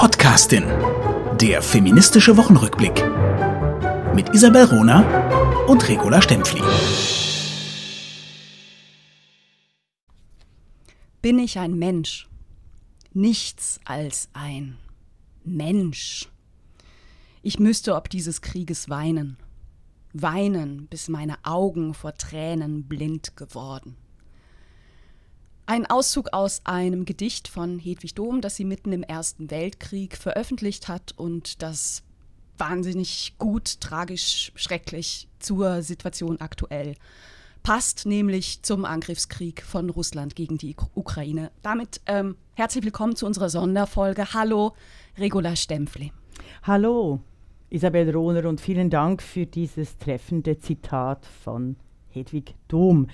[0.00, 0.64] Podcastin.
[1.38, 3.04] Der feministische Wochenrückblick.
[4.14, 6.62] Mit Isabel Rona und Regula Stempfli.
[11.20, 12.30] Bin ich ein Mensch?
[13.12, 14.78] Nichts als ein
[15.44, 16.30] Mensch.
[17.42, 19.36] Ich müsste ob dieses Krieges weinen.
[20.14, 23.98] Weinen, bis meine Augen vor Tränen blind geworden.
[25.66, 30.88] Ein Auszug aus einem Gedicht von Hedwig Dohm, das sie mitten im Ersten Weltkrieg veröffentlicht
[30.88, 32.02] hat und das
[32.58, 36.94] wahnsinnig gut, tragisch, schrecklich zur Situation aktuell
[37.62, 41.50] passt, nämlich zum Angriffskrieg von Russland gegen die Ukraine.
[41.62, 44.32] Damit ähm, herzlich willkommen zu unserer Sonderfolge.
[44.32, 44.74] Hallo,
[45.18, 46.12] Regula Stempfli.
[46.62, 47.20] Hallo,
[47.68, 51.76] Isabel Rohner und vielen Dank für dieses treffende Zitat von
[52.08, 53.08] Hedwig Dohm.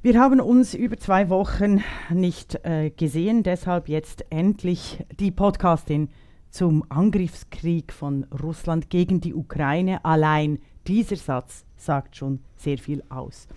[0.00, 6.08] Wir haben uns über zwei Wochen nicht äh, gesehen, deshalb jetzt endlich die Podcastin
[6.50, 10.04] zum Angriffskrieg von Russland gegen die Ukraine.
[10.04, 13.48] Allein dieser Satz sagt schon sehr viel aus.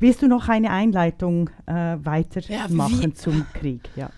[0.00, 3.90] Willst du noch eine Einleitung äh, weitermachen ja, zum Krieg?
[3.96, 4.08] Ja.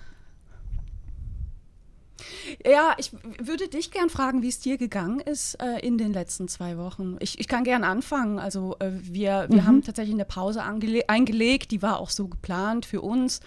[2.65, 6.49] Ja, ich würde dich gern fragen, wie es dir gegangen ist äh, in den letzten
[6.49, 7.17] zwei Wochen.
[7.21, 8.39] Ich, ich kann gern anfangen.
[8.39, 9.67] Also äh, wir, wir mhm.
[9.67, 13.41] haben tatsächlich eine Pause eingelegt, die war auch so geplant für uns.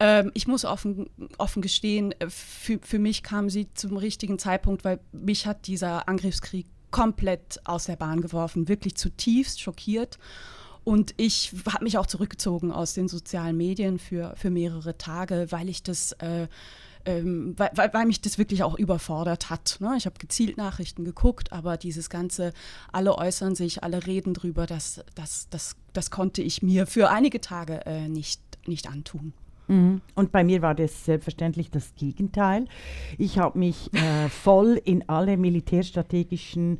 [0.00, 4.84] Ähm, ich muss offen, offen gestehen, äh, für, für mich kam sie zum richtigen Zeitpunkt,
[4.84, 10.18] weil mich hat dieser Angriffskrieg komplett aus der Bahn geworfen, wirklich zutiefst schockiert.
[10.84, 15.68] Und ich habe mich auch zurückgezogen aus den sozialen Medien für, für mehrere Tage, weil
[15.68, 16.48] ich das äh,
[17.04, 19.78] ähm, weil, weil, mich das wirklich auch überfordert hat.
[19.80, 19.94] Ne?
[19.96, 22.52] Ich habe gezielt Nachrichten geguckt, aber dieses ganze,
[22.90, 27.40] alle äußern sich, alle reden drüber, das, das, das, das konnte ich mir für einige
[27.40, 29.32] Tage äh, nicht, nicht antun.
[29.68, 30.00] Mhm.
[30.14, 32.66] Und bei mir war das selbstverständlich das Gegenteil.
[33.18, 36.78] Ich habe mich äh, voll in alle militärstrategischen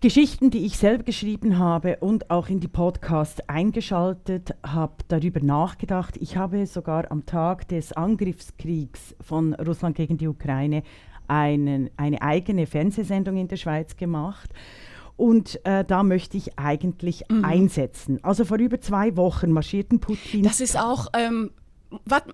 [0.00, 6.16] Geschichten, die ich selber geschrieben habe und auch in die Podcasts eingeschaltet, habe darüber nachgedacht.
[6.18, 10.84] Ich habe sogar am Tag des Angriffskriegs von Russland gegen die Ukraine
[11.26, 14.50] einen, eine eigene Fernsehsendung in der Schweiz gemacht.
[15.16, 17.44] Und äh, da möchte ich eigentlich mhm.
[17.44, 18.22] einsetzen.
[18.22, 20.44] Also vor über zwei Wochen marschierten Putin.
[20.44, 21.50] Das ist auch, ähm,
[22.04, 22.32] warte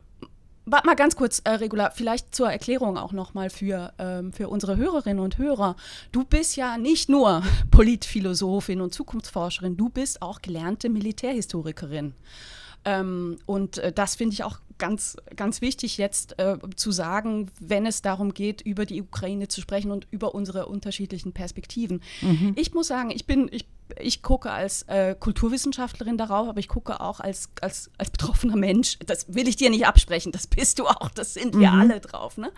[0.66, 4.78] Warte mal ganz kurz, äh, Regula, vielleicht zur Erklärung auch nochmal für, ähm, für unsere
[4.78, 5.76] Hörerinnen und Hörer.
[6.10, 12.14] Du bist ja nicht nur Politphilosophin und Zukunftsforscherin, du bist auch gelernte Militärhistorikerin.
[12.86, 17.86] Ähm, und äh, das finde ich auch ganz, ganz wichtig jetzt äh, zu sagen, wenn
[17.86, 22.02] es darum geht, über die Ukraine zu sprechen und über unsere unterschiedlichen Perspektiven.
[22.20, 22.52] Mhm.
[22.56, 23.66] Ich muss sagen, ich bin, ich,
[23.98, 28.98] ich gucke als äh, Kulturwissenschaftlerin darauf, aber ich gucke auch als, als, als betroffener Mensch.
[29.06, 31.80] Das will ich dir nicht absprechen, das bist du auch, das sind wir mhm.
[31.80, 32.36] alle drauf.
[32.36, 32.50] Ne?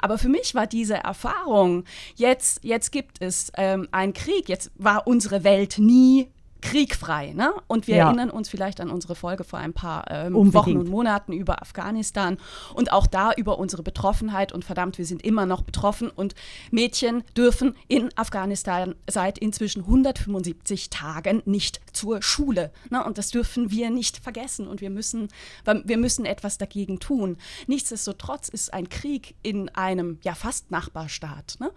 [0.00, 1.84] Aber für mich war diese Erfahrung,
[2.16, 6.28] jetzt, jetzt gibt es ähm, einen Krieg, jetzt war unsere Welt nie
[6.60, 7.32] kriegfrei.
[7.32, 7.52] Ne?
[7.66, 8.06] Und wir ja.
[8.06, 12.38] erinnern uns vielleicht an unsere Folge vor ein paar ähm, Wochen und Monaten über Afghanistan
[12.74, 14.52] und auch da über unsere Betroffenheit.
[14.52, 16.10] Und verdammt, wir sind immer noch betroffen.
[16.10, 16.34] Und
[16.70, 22.72] Mädchen dürfen in Afghanistan seit inzwischen 175 Tagen nicht zur Schule.
[22.90, 23.04] Ne?
[23.04, 24.66] Und das dürfen wir nicht vergessen.
[24.66, 25.28] Und wir müssen,
[25.64, 27.36] wir müssen etwas dagegen tun.
[27.66, 31.56] Nichtsdestotrotz ist ein Krieg in einem ja fast Nachbarstaat.
[31.60, 31.70] Ne?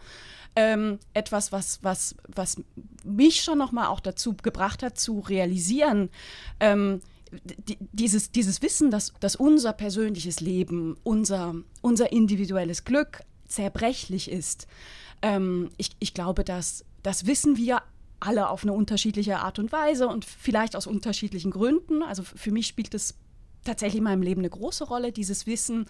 [0.55, 2.57] Ähm, etwas, was, was, was
[3.03, 6.09] mich schon nochmal auch dazu gebracht hat, zu realisieren,
[6.59, 7.01] ähm,
[7.93, 14.67] dieses, dieses Wissen, dass, dass unser persönliches Leben, unser, unser individuelles Glück zerbrechlich ist.
[15.21, 17.81] Ähm, ich, ich glaube, dass das wissen wir
[18.19, 22.03] alle auf eine unterschiedliche Art und Weise und vielleicht aus unterschiedlichen Gründen.
[22.03, 23.15] Also für mich spielt es
[23.63, 25.85] tatsächlich in meinem Leben eine große Rolle, dieses Wissen,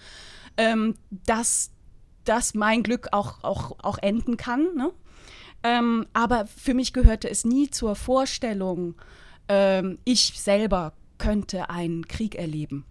[0.57, 1.71] ähm, dass
[2.25, 4.67] dass mein Glück auch, auch, auch enden kann.
[4.75, 4.91] Ne?
[5.63, 8.95] Ähm, aber für mich gehörte es nie zur Vorstellung,
[9.47, 12.85] ähm, ich selber könnte einen Krieg erleben.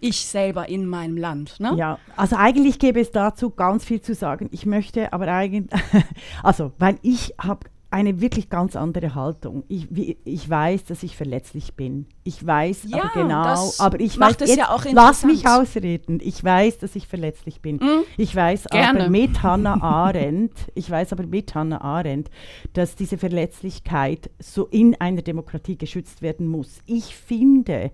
[0.00, 1.58] Ich selber in meinem Land.
[1.58, 1.74] Ne?
[1.78, 4.48] Ja, also eigentlich gäbe es dazu ganz viel zu sagen.
[4.52, 5.80] Ich möchte aber eigentlich,
[6.42, 9.64] also, weil ich habe eine wirklich ganz andere Haltung.
[9.68, 9.88] Ich,
[10.24, 12.06] ich weiß, dass ich verletzlich bin.
[12.24, 16.18] Ich weiß ja, aber genau, aber ich weiß, jetzt, ja lass mich ausreden.
[16.20, 17.76] Ich weiß, dass ich verletzlich bin.
[17.76, 19.02] Mm, ich weiß gerne.
[19.02, 22.28] aber mit Hannah Arendt, ich weiß aber mit Hannah Arendt,
[22.72, 26.80] dass diese Verletzlichkeit so in einer Demokratie geschützt werden muss.
[26.86, 27.92] Ich finde,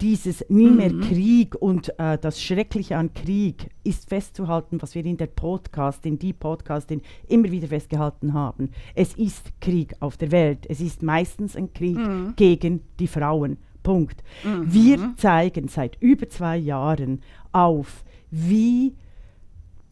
[0.00, 1.02] dieses nie mehr mhm.
[1.02, 6.18] Krieg und äh, das Schreckliche an Krieg ist festzuhalten, was wir in der Podcast, in
[6.18, 8.70] die Podcastin immer wieder festgehalten haben.
[8.94, 10.66] Es ist Krieg auf der Welt.
[10.68, 12.34] Es ist meistens ein Krieg mhm.
[12.36, 13.58] gegen die Frauen.
[13.82, 14.22] Punkt.
[14.44, 14.72] Mhm.
[14.72, 18.94] Wir zeigen seit über zwei Jahren auf, wie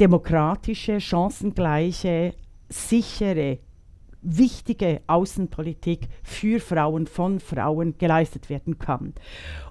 [0.00, 2.34] demokratische, chancengleiche,
[2.69, 3.58] sichere,
[4.25, 9.15] wichtige Außenpolitik für Frauen von Frauen geleistet werden kann.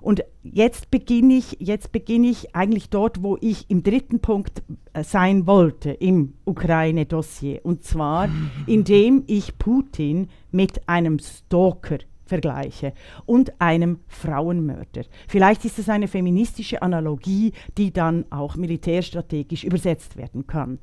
[0.01, 4.63] Und jetzt beginne ich, jetzt beginne ich eigentlich dort, wo ich im dritten Punkt
[4.93, 7.61] äh, sein wollte im Ukraine-Dossier.
[7.63, 8.29] Und zwar,
[8.67, 12.93] indem ich Putin mit einem Stalker vergleiche
[13.25, 15.03] und einem Frauenmörder.
[15.27, 20.79] Vielleicht ist es eine feministische Analogie, die dann auch militärstrategisch übersetzt werden kann.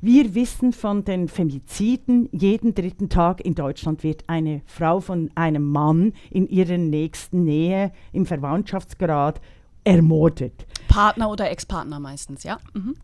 [0.00, 5.64] Wir wissen von den Femiziden, jeden dritten Tag in Deutschland wird eine Frau von einem
[5.64, 9.40] Mann in ihrer nächsten Nähe im Verwandtschaftsgrad
[9.84, 10.66] ermordet.
[10.88, 12.58] Partner oder Ex-Partner meistens, ja.
[12.74, 12.96] Mhm.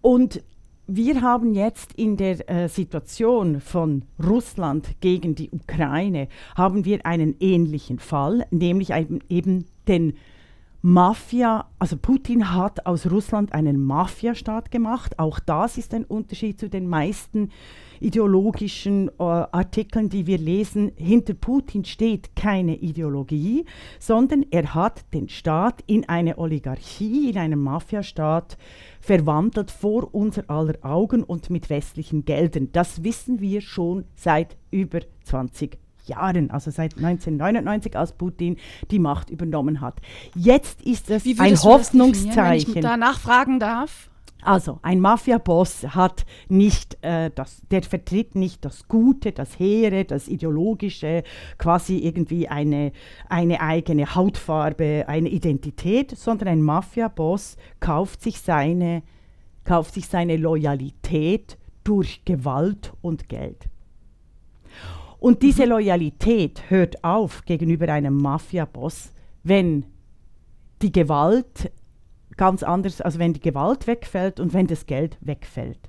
[0.00, 0.42] Und
[0.90, 7.36] wir haben jetzt in der äh, Situation von Russland gegen die Ukraine, haben wir einen
[7.40, 10.14] ähnlichen Fall, nämlich eben, eben den
[10.80, 15.18] Mafia, also Putin hat aus Russland einen Mafiastaat gemacht.
[15.18, 17.50] Auch das ist ein Unterschied zu den meisten
[17.98, 20.92] ideologischen äh, Artikeln, die wir lesen.
[20.94, 23.64] Hinter Putin steht keine Ideologie,
[23.98, 28.56] sondern er hat den Staat in eine Oligarchie, in einen Mafiastaat
[29.00, 32.68] verwandelt vor unser aller Augen und mit westlichen Geldern.
[32.70, 35.76] Das wissen wir schon seit über 20
[36.08, 36.50] Jahren.
[36.50, 38.56] Also seit 1999, als Putin
[38.90, 40.00] die Macht übernommen hat.
[40.34, 42.74] Jetzt ist es ein Hoffnungszeichen.
[42.74, 44.10] Wenn ich da nachfragen darf.
[44.42, 50.28] Also, ein Mafia-Boss hat nicht äh, das, der vertritt nicht das Gute, das Hehre, das
[50.28, 51.24] Ideologische,
[51.58, 52.92] quasi irgendwie eine,
[53.28, 59.02] eine eigene Hautfarbe, eine Identität, sondern ein Mafia-Boss kauft sich seine,
[59.64, 63.68] kauft sich seine Loyalität durch Gewalt und Geld.
[65.18, 65.70] Und diese mhm.
[65.70, 69.12] Loyalität hört auf gegenüber einem Mafia-Boss,
[69.42, 69.84] wenn
[70.82, 71.72] die Gewalt
[72.36, 75.80] ganz anders, also wenn die Gewalt wegfällt und wenn das Geld wegfällt.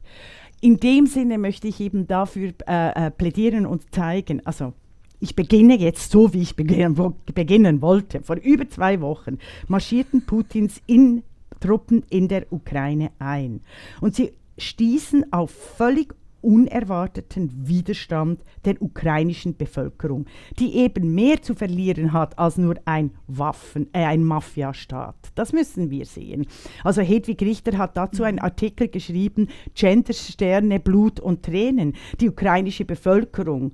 [0.62, 4.74] In dem Sinne möchte ich eben dafür äh, äh, plädieren und zeigen, also
[5.22, 8.22] ich beginne jetzt so, wie ich beginnen, wo, beginnen wollte.
[8.22, 9.38] Vor über zwei Wochen
[9.68, 11.24] marschierten Putins in
[11.60, 13.62] Truppen in der Ukraine ein.
[14.02, 20.26] Und sie stießen auf völlig unerwarteten Widerstand der ukrainischen Bevölkerung,
[20.60, 25.16] die eben mehr zu verlieren hat als nur ein Waffen, äh, ein Mafiastaat.
[25.36, 26.46] Das müssen wir sehen.
[26.84, 31.94] Also Hedwig Richter hat dazu einen Artikel geschrieben, Gendersterne, Blut und Tränen.
[32.20, 33.74] Die ukrainische Bevölkerung,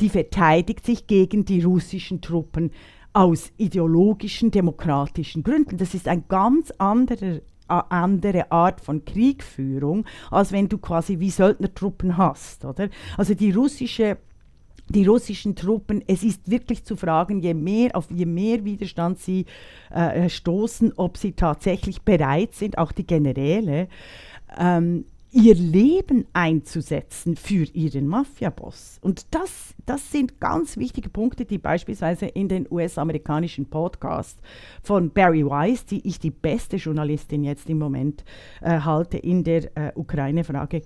[0.00, 2.70] die verteidigt sich gegen die russischen Truppen
[3.12, 5.76] aus ideologischen, demokratischen Gründen.
[5.76, 12.16] Das ist ein ganz anderer andere Art von Kriegführung, als wenn du quasi wie Söldnertruppen
[12.16, 12.88] hast, oder?
[13.16, 14.18] Also die russische
[14.88, 19.46] die russischen Truppen, es ist wirklich zu fragen, je mehr, auf je mehr Widerstand sie
[19.90, 23.88] äh, stoßen, ob sie tatsächlich bereit sind, auch die Generäle,
[24.58, 28.98] ähm, ihr Leben einzusetzen für ihren Mafia-Boss.
[29.00, 34.38] Und das, das sind ganz wichtige Punkte, die beispielsweise in den US-amerikanischen Podcast
[34.82, 38.24] von Barry Weiss, die ich die beste Journalistin jetzt im Moment
[38.60, 40.82] äh, halte, in der äh, Ukraine-Frage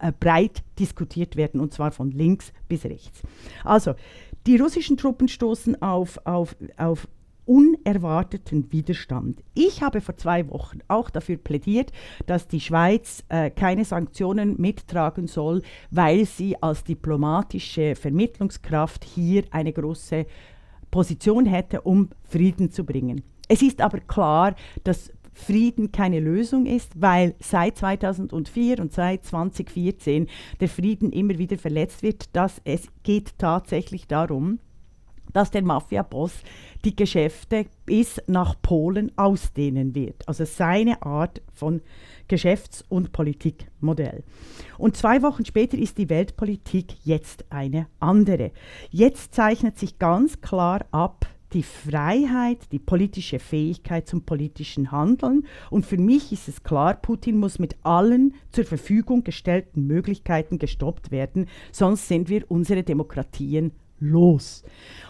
[0.00, 3.22] äh, breit diskutiert werden, und zwar von links bis rechts.
[3.64, 3.94] Also,
[4.46, 7.08] die russischen Truppen stoßen auf, auf, auf
[7.46, 9.42] unerwarteten Widerstand.
[9.54, 11.92] Ich habe vor zwei Wochen auch dafür plädiert,
[12.26, 19.72] dass die Schweiz äh, keine Sanktionen mittragen soll, weil sie als diplomatische Vermittlungskraft hier eine
[19.72, 20.26] große
[20.90, 23.22] Position hätte, um Frieden zu bringen.
[23.48, 30.28] Es ist aber klar, dass Frieden keine Lösung ist, weil seit 2004 und seit 2014
[30.60, 32.34] der Frieden immer wieder verletzt wird.
[32.34, 34.60] Dass es geht tatsächlich darum,
[35.34, 36.32] dass der Mafia-Boss
[36.86, 40.26] die Geschäfte bis nach Polen ausdehnen wird.
[40.26, 41.82] Also seine Art von
[42.28, 44.24] Geschäfts- und Politikmodell.
[44.78, 48.52] Und zwei Wochen später ist die Weltpolitik jetzt eine andere.
[48.90, 55.46] Jetzt zeichnet sich ganz klar ab, die Freiheit, die politische Fähigkeit zum politischen Handeln.
[55.70, 61.10] Und für mich ist es klar, Putin muss mit allen zur Verfügung gestellten Möglichkeiten gestoppt
[61.10, 63.72] werden, sonst sind wir unsere Demokratien
[64.04, 64.64] los.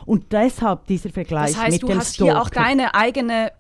[0.06, 2.32] Und deshalb dieser Vergleich das heißt, mit du dem hast Stalker.
[2.32, 3.52] hier auch deine eigene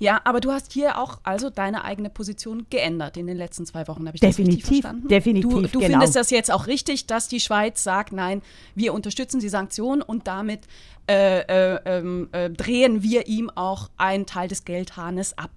[0.00, 3.88] ja, aber du hast hier auch also deine eigene Position geändert in den letzten zwei
[3.88, 4.06] Wochen.
[4.06, 5.08] Habe ich definitiv, das richtig verstanden?
[5.08, 5.90] Definitiv, Du, du genau.
[5.90, 8.42] findest das jetzt auch richtig, dass die Schweiz sagt, nein,
[8.76, 10.68] wir unterstützen die Sanktionen und damit
[11.10, 15.50] äh, äh, ähm, äh, drehen wir ihm auch einen Teil des Geldhahnes ab.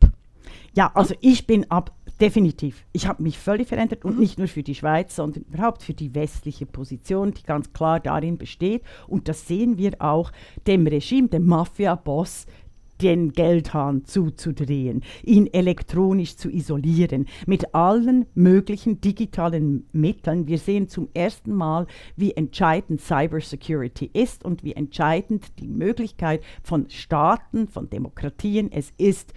[0.73, 1.91] Ja, also ich bin ab,
[2.21, 2.85] definitiv.
[2.93, 4.19] Ich habe mich völlig verändert und Mhm.
[4.19, 8.37] nicht nur für die Schweiz, sondern überhaupt für die westliche Position, die ganz klar darin
[8.37, 8.83] besteht.
[9.07, 10.31] Und das sehen wir auch
[10.67, 12.45] dem Regime, dem Mafia-Boss,
[13.01, 20.45] den Geldhahn zuzudrehen, ihn elektronisch zu isolieren, mit allen möglichen digitalen Mitteln.
[20.45, 26.91] Wir sehen zum ersten Mal, wie entscheidend Cybersecurity ist und wie entscheidend die Möglichkeit von
[26.91, 29.33] Staaten, von Demokratien es ist,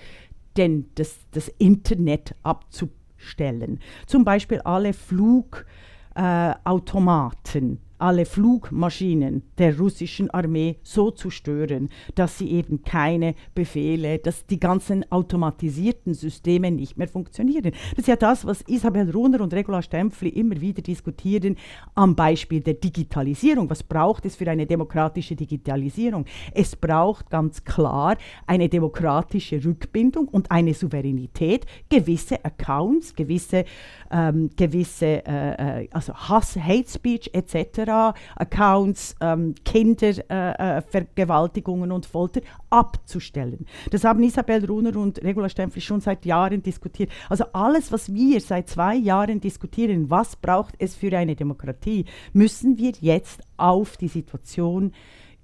[0.57, 3.81] denn das, das Internet abzustellen.
[4.07, 7.73] Zum Beispiel alle Flugautomaten.
[7.73, 14.45] Äh, alle Flugmaschinen der russischen Armee so zu stören, dass sie eben keine Befehle, dass
[14.45, 17.73] die ganzen automatisierten Systeme nicht mehr funktionieren.
[17.93, 21.57] Das ist ja das, was Isabel Runer und Regula Stempfli immer wieder diskutieren
[21.95, 23.71] am Beispiel der Digitalisierung.
[23.71, 26.27] Was braucht es für eine demokratische Digitalisierung?
[26.53, 33.65] Es braucht ganz klar eine demokratische Rückbindung und eine Souveränität, gewisse Accounts, gewisse,
[34.11, 37.94] ähm, gewisse äh, äh also Hass, Hate Speech etc
[38.37, 43.67] Accounts, ähm, Kindervergewaltigungen äh, äh und Folter abzustellen.
[43.91, 47.11] Das haben Isabel Runer und Regula Stempfli schon seit Jahren diskutiert.
[47.29, 52.79] Also alles, was wir seit zwei Jahren diskutieren, was braucht es für eine Demokratie, müssen
[52.79, 54.93] wir jetzt auf die Situation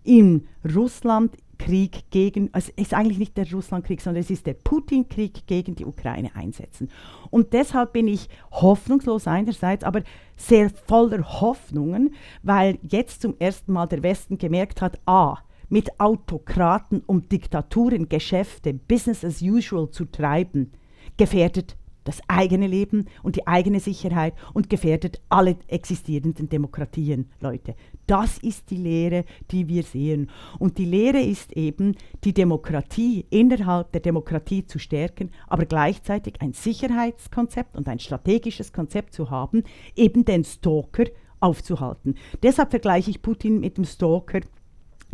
[0.02, 4.54] in Russland Krieg gegen, also es ist eigentlich nicht der Russlandkrieg, sondern es ist der
[4.54, 6.88] Putin-Krieg gegen die Ukraine einsetzen.
[7.28, 10.02] Und deshalb bin ich hoffnungslos einerseits, aber
[10.36, 15.36] sehr voller Hoffnungen, weil jetzt zum ersten Mal der Westen gemerkt hat, a,
[15.68, 20.72] mit Autokraten und Diktaturen Geschäfte, Business as usual zu treiben,
[21.18, 27.74] gefährdet das eigene Leben und die eigene Sicherheit und gefährdet alle existierenden Demokratien, Leute.
[28.06, 30.30] Das ist die Lehre, die wir sehen.
[30.58, 36.52] Und die Lehre ist eben, die Demokratie innerhalb der Demokratie zu stärken, aber gleichzeitig ein
[36.52, 39.64] Sicherheitskonzept und ein strategisches Konzept zu haben,
[39.94, 41.04] eben den Stalker
[41.40, 42.16] aufzuhalten.
[42.42, 44.40] Deshalb vergleiche ich Putin mit dem Stalker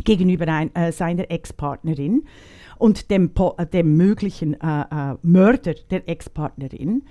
[0.03, 2.25] gegenüber ein, äh, seiner Ex-Partnerin
[2.77, 7.03] und dem, äh, dem möglichen äh, äh, Mörder der Ex-Partnerin,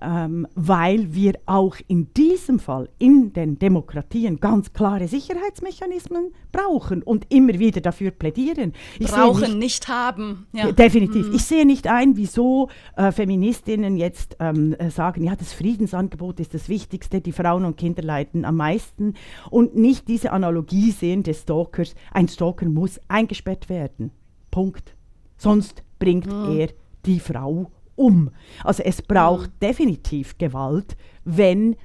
[0.00, 7.26] ähm, weil wir auch in diesem Fall in den Demokratien ganz klare Sicherheitsmechanismen brauchen und
[7.32, 8.72] immer wieder dafür plädieren.
[8.98, 10.46] Ich brauchen, nicht, nicht, haben.
[10.52, 10.72] Ja.
[10.72, 11.28] Definitiv.
[11.28, 11.34] Mhm.
[11.34, 16.54] Ich sehe nicht ein, wieso äh, Feministinnen jetzt ähm, äh, sagen, ja, das Friedensangebot ist
[16.54, 19.14] das Wichtigste, die Frauen und Kinder leiden am meisten
[19.50, 21.94] und nicht diese Analogie sehen des Stalkers.
[22.12, 24.10] Ein Stalker muss eingesperrt werden.
[24.50, 24.94] Punkt.
[25.40, 26.58] Sonst bringt mhm.
[26.58, 26.68] er
[27.06, 28.30] die Frau um.
[28.62, 29.66] Also es braucht mhm.
[29.66, 31.76] definitiv Gewalt, wenn,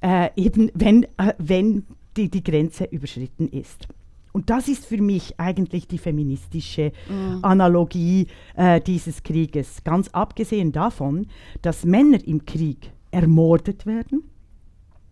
[0.00, 1.86] äh, eben, wenn, äh, wenn
[2.16, 3.88] die, die Grenze überschritten ist.
[4.30, 7.40] Und das ist für mich eigentlich die feministische mhm.
[7.42, 9.82] Analogie äh, dieses Krieges.
[9.82, 11.26] Ganz abgesehen davon,
[11.62, 14.22] dass Männer im Krieg ermordet werden,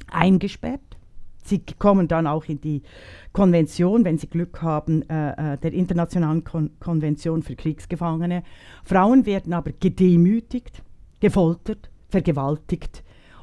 [0.08, 0.91] eingesperrt,
[1.42, 2.82] Sie kommen dann auch in die
[3.32, 8.42] Konvention, wenn Sie Glück haben, äh, äh, der Internationalen Kon Konvention für Kriegsgefangene.
[8.84, 10.82] Frauen werden aber gedemütigt,
[11.20, 13.02] gefoltert, vergewaltigt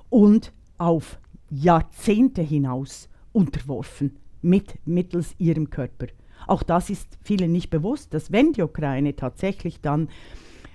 [0.09, 6.07] und auf Jahrzehnte hinaus unterworfen mit, mittels ihrem Körper.
[6.47, 10.07] Auch das ist vielen nicht bewusst, dass wenn die Ukraine tatsächlich dann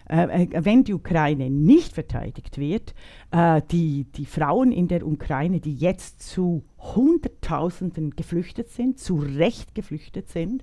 [0.08, 2.94] äh, äh, wenn die Ukraine nicht verteidigt wird,
[3.30, 9.74] äh, die, die Frauen in der Ukraine, die jetzt zu Hunderttausenden geflüchtet sind, zu Recht
[9.74, 10.62] geflüchtet sind,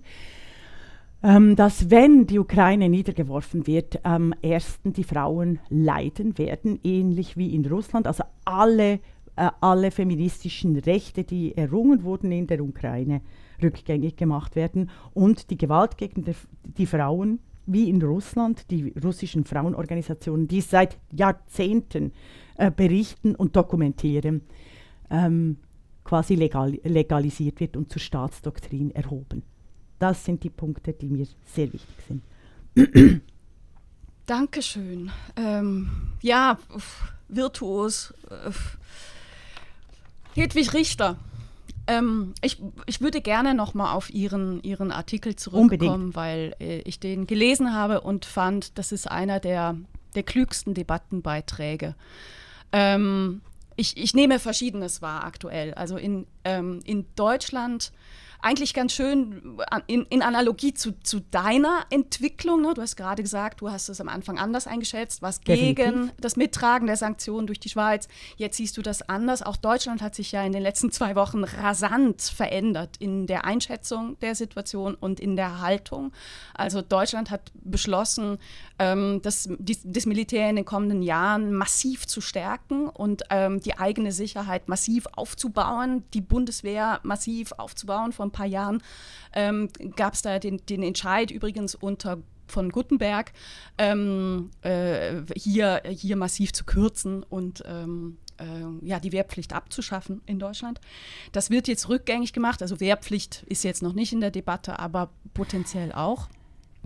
[1.24, 7.54] ähm, dass wenn die Ukraine niedergeworfen wird, am ersten die Frauen leiden werden, ähnlich wie
[7.56, 8.06] in Russland.
[8.06, 9.00] Also alle,
[9.36, 13.22] äh, alle feministischen Rechte, die errungen wurden in der Ukraine,
[13.62, 16.26] rückgängig gemacht werden und die Gewalt gegen
[16.64, 17.40] die Frauen
[17.72, 22.12] wie in Russland, die russischen Frauenorganisationen, die seit Jahrzehnten
[22.58, 24.42] äh, berichten und dokumentieren,
[25.10, 25.58] ähm,
[26.04, 29.44] quasi legal, legalisiert wird und zur Staatsdoktrin erhoben.
[30.00, 33.22] Das sind die Punkte, die mir sehr wichtig sind.
[34.26, 35.12] Dankeschön.
[35.36, 35.90] Ähm,
[36.22, 36.58] ja,
[37.28, 38.14] virtuos.
[38.30, 38.52] Äh,
[40.34, 41.18] Hedwig Richter.
[41.88, 46.16] Ähm, ich, ich würde gerne noch mal auf Ihren, Ihren Artikel zurückkommen, Unbedingt.
[46.16, 49.76] weil äh, ich den gelesen habe und fand, das ist einer der,
[50.16, 51.96] der klügsten Debattenbeiträge.
[52.72, 53.42] Ähm,
[53.76, 55.74] ich, ich nehme Verschiedenes wahr aktuell.
[55.74, 57.92] Also in, ähm, in Deutschland
[58.42, 62.62] eigentlich ganz schön in, in Analogie zu, zu, deiner Entwicklung.
[62.62, 62.74] Ne?
[62.74, 66.88] Du hast gerade gesagt, du hast es am Anfang anders eingeschätzt, was gegen das Mittragen
[66.88, 68.08] der Sanktionen durch die Schweiz.
[68.38, 69.44] Jetzt siehst du das anders.
[69.44, 74.18] Auch Deutschland hat sich ja in den letzten zwei Wochen rasant verändert in der Einschätzung
[74.20, 76.12] der Situation und in der Haltung.
[76.54, 78.40] Also Deutschland hat beschlossen,
[78.80, 83.78] ähm, das, die, das Militär in den kommenden Jahren massiv zu stärken und ähm, die
[83.78, 88.12] eigene Sicherheit massiv aufzubauen, die Bundeswehr massiv aufzubauen.
[88.12, 88.82] Vor ein paar Jahren
[89.34, 92.20] ähm, gab es da den, den Entscheid übrigens unter
[92.52, 93.32] von Gutenberg,
[93.78, 100.38] ähm, äh, hier, hier massiv zu kürzen und ähm, äh, ja, die Wehrpflicht abzuschaffen in
[100.38, 100.80] Deutschland.
[101.32, 102.62] Das wird jetzt rückgängig gemacht.
[102.62, 106.28] Also Wehrpflicht ist jetzt noch nicht in der Debatte, aber potenziell auch.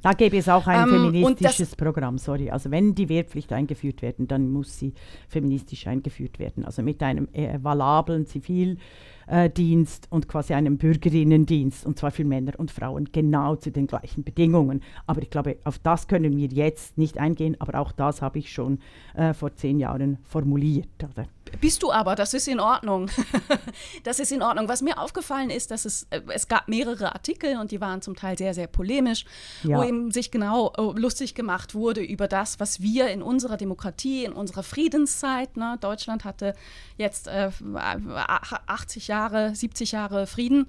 [0.02, 2.52] Da gäbe es auch ein Ähm, feministisches Programm, sorry.
[2.52, 4.94] Also wenn die Wehrpflicht eingeführt werden, dann muss sie
[5.30, 6.64] feministisch eingeführt werden.
[6.64, 7.28] Also mit einem
[9.28, 13.88] äh, Zivildienst und quasi einem Bürgerinnendienst, und zwar für Männer und Frauen, genau zu den
[13.88, 14.82] gleichen Bedingungen.
[15.08, 18.52] Aber ich glaube, auf das können wir jetzt nicht eingehen, aber auch das habe ich
[18.52, 18.80] schon
[19.16, 20.88] äh, vor zehn Jahren formuliert.
[21.04, 21.26] Oder?
[21.62, 23.10] Bist du aber, das ist in Ordnung.
[24.04, 24.68] das ist in Ordnung.
[24.68, 28.16] Was mir aufgefallen ist, dass es, äh, es gab mehrere Artikel und die waren zum
[28.16, 29.26] Teil sehr, sehr polemisch,
[29.64, 29.78] Ja.
[29.78, 34.26] wo eben sich genau äh, lustig gemacht wurde über das, was wir in unserer Demokratie,
[34.26, 36.56] in unserer Friedenszeit, ne, Deutschland hatte
[36.98, 37.50] jetzt äh,
[38.68, 40.68] 80 Jahre, 70 Jahre Frieden,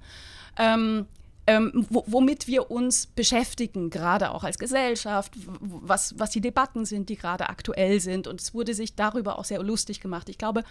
[0.58, 1.06] ähm,
[1.46, 7.08] ähm, wo, womit wir uns beschäftigen, gerade auch als Gesellschaft, was, was die Debatten sind,
[7.08, 8.26] die gerade aktuell sind.
[8.26, 10.28] Und es wurde sich darüber auch sehr lustig gemacht.
[10.28, 10.64] Ich glaube,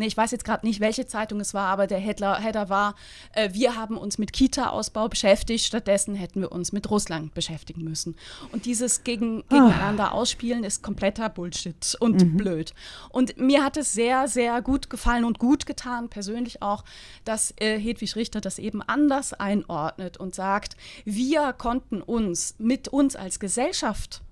[0.00, 2.94] nee, ich weiß jetzt gerade nicht, welche Zeitung es war, aber der Headler, Header war,
[3.32, 8.16] äh, wir haben uns mit Kita-Ausbau beschäftigt, stattdessen hätten wir uns mit Russland beschäftigen müssen.
[8.50, 12.72] Und dieses gegen, gegeneinander ausspielen ist kompletter Bullshit und blöd.
[13.10, 16.84] Und mir hat es sehr, sehr gut gefallen und gut getan, persönlich auch,
[17.24, 23.16] dass äh, Hedwig Richter das eben anders einordnet und sagt, wir konnten uns mit uns
[23.16, 24.22] als Gesellschaft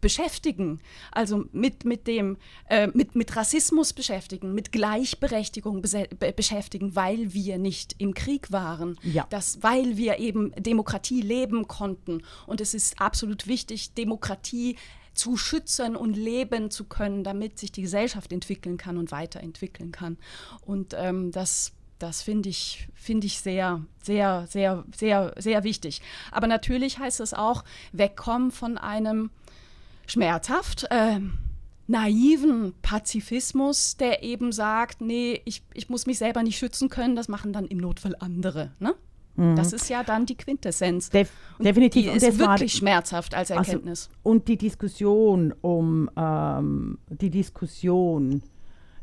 [0.00, 0.80] beschäftigen,
[1.12, 2.36] also mit, mit dem,
[2.68, 8.98] äh, mit, mit Rassismus beschäftigen, mit Gleichberechtigung be beschäftigen, weil wir nicht im Krieg waren,
[9.02, 9.26] Ja.
[9.30, 12.22] das, weil wir eben Demokratie leben konnten.
[12.46, 14.76] Und es ist absolut wichtig, Demokratie
[15.14, 20.18] zu schützen und leben zu können, damit sich die Gesellschaft entwickeln kann und weiterentwickeln kann.
[20.66, 26.02] Und ähm, das das finde ich, finde ich sehr, sehr, sehr, sehr, sehr wichtig.
[26.32, 29.30] Aber natürlich heißt es auch, wegkommen von einem
[30.06, 31.38] schmerzhaft ähm,
[31.86, 37.28] naiven Pazifismus, der eben sagt, nee, ich, ich muss mich selber nicht schützen können, das
[37.28, 38.72] machen dann im Notfall andere.
[38.78, 38.94] Ne?
[39.36, 41.10] Das ist ja dann die Quintessenz.
[41.10, 41.28] Def
[41.58, 42.04] Und definitiv.
[42.04, 44.08] Die Und ist wirklich schmerzhaft als Also, Erkenntnis.
[44.22, 48.44] und die Diskussion um ähm, die Diskussionen,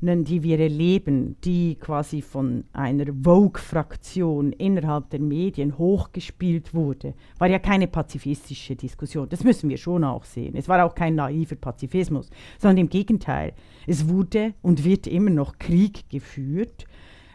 [0.01, 7.59] die wir erleben, die quasi von einer Vogue-Fraktion innerhalb der Medien hochgespielt wurde, war ja
[7.59, 9.29] keine pazifistische Diskussion.
[9.29, 10.55] Das müssen wir schon auch sehen.
[10.55, 13.53] Es war auch kein naiver Pazifismus, sondern im Gegenteil.
[13.85, 16.85] Es wurde und wird immer noch Krieg geführt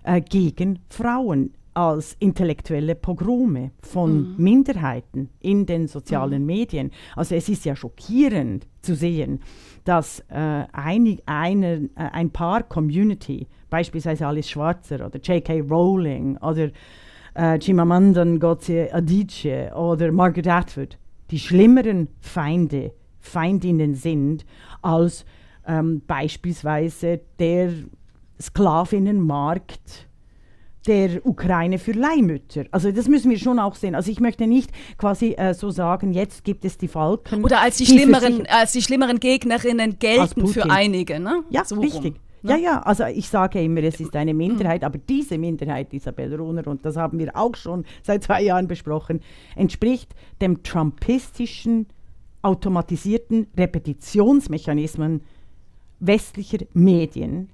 [0.03, 6.91] äh, gegen Frauen als intellektuelle Pogrome von Minderheiten in den sozialen Medien.
[7.15, 9.41] Also es ist ja schockierend zu sehen,
[9.85, 15.61] dass äh, einig, eine, äh, ein paar Community, beispielsweise Alice Schwarzer oder J.K.
[15.69, 16.71] Rowling oder
[17.35, 20.97] äh, Chimamanda Ngozi Adichie oder Margaret Atwood,
[21.31, 24.47] die schlimmeren Feinde, Feindinnen sind
[24.81, 25.27] als
[25.67, 27.71] ähm, beispielsweise der
[28.41, 30.07] Sklavinnenmarkt
[30.87, 32.65] der Ukraine für Leihmütter.
[32.71, 33.95] Also das müssen wir schon auch sehen.
[33.95, 37.45] Also ich möchte nicht quasi äh, so sagen, jetzt gibt es die Falken.
[37.45, 41.21] Oder als die, für schlimmeren, als die schlimmeren Gegnerinnen gelten für einige.
[41.21, 41.45] Ne?
[41.51, 42.15] ja, So rum, richtig.
[42.43, 42.53] ne?
[42.53, 46.67] Ja, ja, also ich sage immer, es ist eine Minderheit, aber diese Minderheit, Isabel Runer,
[46.69, 49.21] und das haben wir auch schon seit zwei Jahren besprochen,
[49.57, 51.87] entspricht dem trumpistischen,
[52.43, 55.23] automatisierten Repetitionsmechanismen
[55.99, 57.51] westlicher Medien,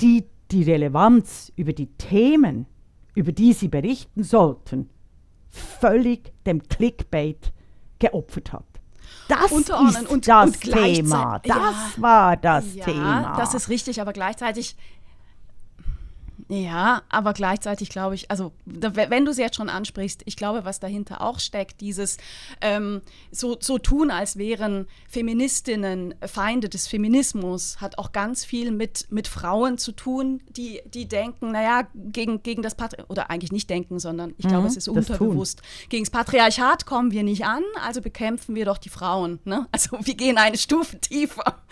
[0.00, 2.66] die die Relevanz über die Themen,
[3.14, 4.90] über die sie berichten sollten,
[5.50, 7.52] völlig dem Clickbait
[7.98, 8.64] geopfert hat.
[9.28, 10.24] Das ist und- das und
[10.60, 11.38] Thema.
[11.40, 11.74] Das Ja.
[11.96, 13.36] war das ja, Thema.
[13.36, 14.76] das ist richtig, aber gleichzeitig.
[16.50, 20.80] Ja, aber gleichzeitig glaube ich, also wenn du es jetzt schon ansprichst, ich glaube, was
[20.80, 22.16] dahinter auch steckt, dieses
[22.60, 29.06] ähm, so, so tun, als wären Feministinnen Feinde des Feminismus, hat auch ganz viel mit,
[29.10, 33.70] mit Frauen zu tun, die, die denken, naja, gegen, gegen das Patri oder eigentlich nicht
[33.70, 35.62] denken, sondern ich glaube, Mhm, es ist unterbewusst.
[35.88, 39.38] Gegen das Patriarchat kommen wir nicht an, also bekämpfen wir doch die Frauen.
[39.44, 39.68] Ne?
[39.72, 41.62] Also wir gehen eine Stufe tiefer.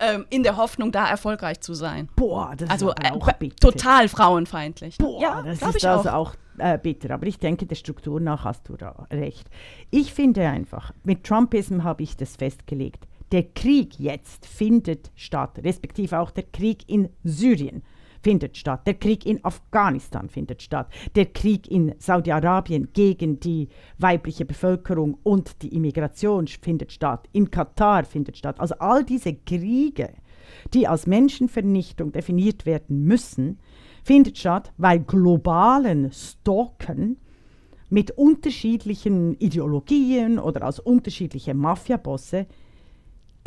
[0.00, 2.08] Ähm, in der Hoffnung, da erfolgreich zu sein.
[2.14, 3.56] Boah, das Also ist äh, auch bitter.
[3.56, 4.98] total frauenfeindlich.
[4.98, 6.14] Boah, ja, das ist ich also auch.
[6.30, 7.12] auch, äh, bitter.
[7.14, 9.48] Aber ich denke, der Struktur nach hast du da recht.
[9.90, 13.06] Ich finde einfach, mit Trumpism habe ich das festgelegt.
[13.32, 17.82] Der Krieg jetzt findet statt, respektive auch der Krieg in Syrien
[18.22, 24.44] findet statt, der Krieg in Afghanistan findet statt, der Krieg in Saudi-Arabien gegen die weibliche
[24.44, 28.60] Bevölkerung und die Immigration findet statt, in Katar findet statt.
[28.60, 30.12] Also all diese Kriege,
[30.74, 33.58] die als Menschenvernichtung definiert werden müssen,
[34.02, 37.18] findet statt, weil globalen Stalken
[37.90, 42.46] mit unterschiedlichen Ideologien oder als unterschiedliche Mafiabosse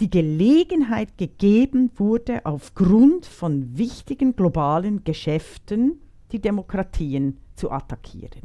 [0.02, 8.42] die Gelegenheit gegeben wurde, aufgrund von wichtigen globalen Geschäften die Demokratien zu attackieren.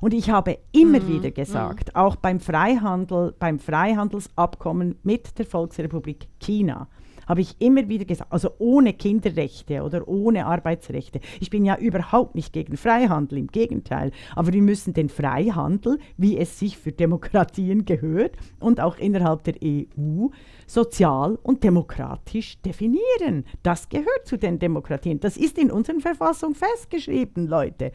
[0.00, 1.08] Und ich habe immer mhm.
[1.08, 1.96] wieder gesagt, mhm.
[1.96, 6.86] auch beim Freihandel, beim Freihandelsabkommen mit der Volksrepublik China,
[7.30, 11.20] habe ich immer wieder gesagt, also ohne Kinderrechte oder ohne Arbeitsrechte.
[11.38, 14.10] Ich bin ja überhaupt nicht gegen Freihandel, im Gegenteil.
[14.34, 19.54] Aber wir müssen den Freihandel, wie es sich für Demokratien gehört und auch innerhalb der
[19.62, 20.26] EU,
[20.66, 23.44] sozial und demokratisch definieren.
[23.62, 25.20] Das gehört zu den Demokratien.
[25.20, 27.92] Das ist in unseren Verfassungen festgeschrieben, Leute.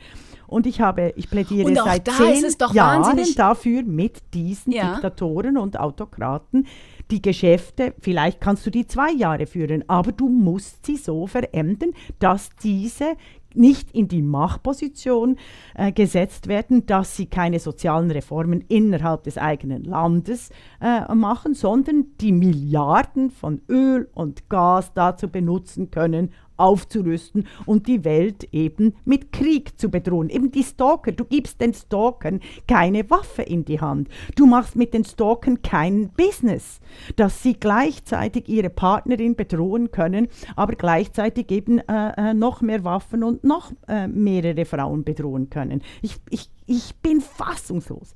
[0.48, 4.94] Und ich habe, ich plädiere seit zehn Jahren dafür, mit diesen ja.
[4.94, 6.68] Diktatoren und Autokraten
[7.12, 11.92] die Geschäfte, vielleicht kannst du die zwei Jahre führen, aber du musst sie so verändern,
[12.20, 13.16] dass diese
[13.56, 15.38] nicht in die Machtposition
[15.76, 20.50] äh, gesetzt werden, dass sie keine sozialen Reformen innerhalb des eigenen Landes
[20.82, 28.04] äh, machen, sondern die Milliarden von Öl und Gas dazu benutzen können, aufzurüsten und die
[28.04, 30.30] Welt eben mit Krieg zu bedrohen.
[30.30, 34.10] Eben die Stalker, du gibst den Stalkern keine Waffe in die Hand.
[34.36, 36.80] Du machst mit den Stalkern kein Business,
[37.16, 43.24] dass sie gleichzeitig ihre Partnerin bedrohen können, aber gleichzeitig eben äh, äh, noch mehr Waffen
[43.24, 45.82] und noch äh, mehrere Frauen bedrohen können.
[46.02, 48.16] Ich, ich, ich bin fassungslos.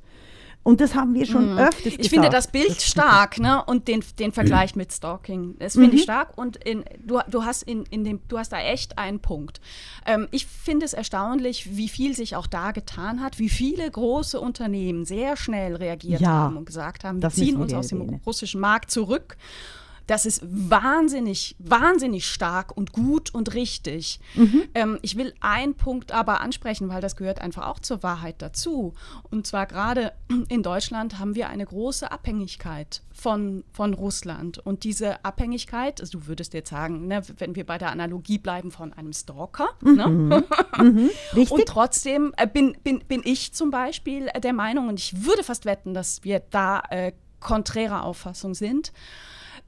[0.62, 1.58] Und das haben wir schon mhm.
[1.58, 2.04] öfters gesagt.
[2.04, 3.64] Ich finde das Bild stark, ne?
[3.66, 5.56] Und den, den Vergleich mit Stalking.
[5.58, 5.96] Das finde mhm.
[5.96, 6.38] ich stark.
[6.38, 9.62] Und in, du, du, hast in, in dem, du hast da echt einen Punkt.
[10.06, 14.40] Ähm, ich finde es erstaunlich, wie viel sich auch da getan hat, wie viele große
[14.40, 18.60] Unternehmen sehr schnell reagiert ja, haben und gesagt haben, wir ziehen uns aus dem russischen
[18.60, 19.38] Markt zurück
[20.10, 24.20] das ist wahnsinnig, wahnsinnig stark und gut und richtig.
[24.34, 24.64] Mhm.
[24.74, 28.96] Ähm, ich will einen Punkt aber ansprechen, weil das gehört einfach auch zur Wahrheit dazu.
[29.30, 30.14] Und zwar gerade
[30.48, 34.58] in Deutschland haben wir eine große Abhängigkeit von, von Russland.
[34.58, 38.72] Und diese Abhängigkeit, also du würdest jetzt sagen, ne, wenn wir bei der Analogie bleiben
[38.72, 39.96] von einem Stalker, mhm.
[39.96, 40.44] ne?
[40.80, 41.10] mhm.
[41.50, 45.66] und trotzdem äh, bin, bin, bin ich zum Beispiel der Meinung, und ich würde fast
[45.66, 48.92] wetten, dass wir da äh, konträrer Auffassung sind,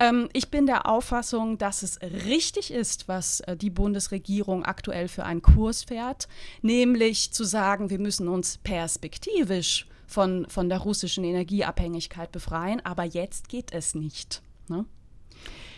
[0.01, 5.23] ähm, ich bin der Auffassung, dass es richtig ist, was äh, die Bundesregierung aktuell für
[5.23, 6.27] einen Kurs fährt,
[6.61, 13.47] nämlich zu sagen, wir müssen uns perspektivisch von, von der russischen Energieabhängigkeit befreien, aber jetzt
[13.47, 14.41] geht es nicht.
[14.67, 14.85] Ne?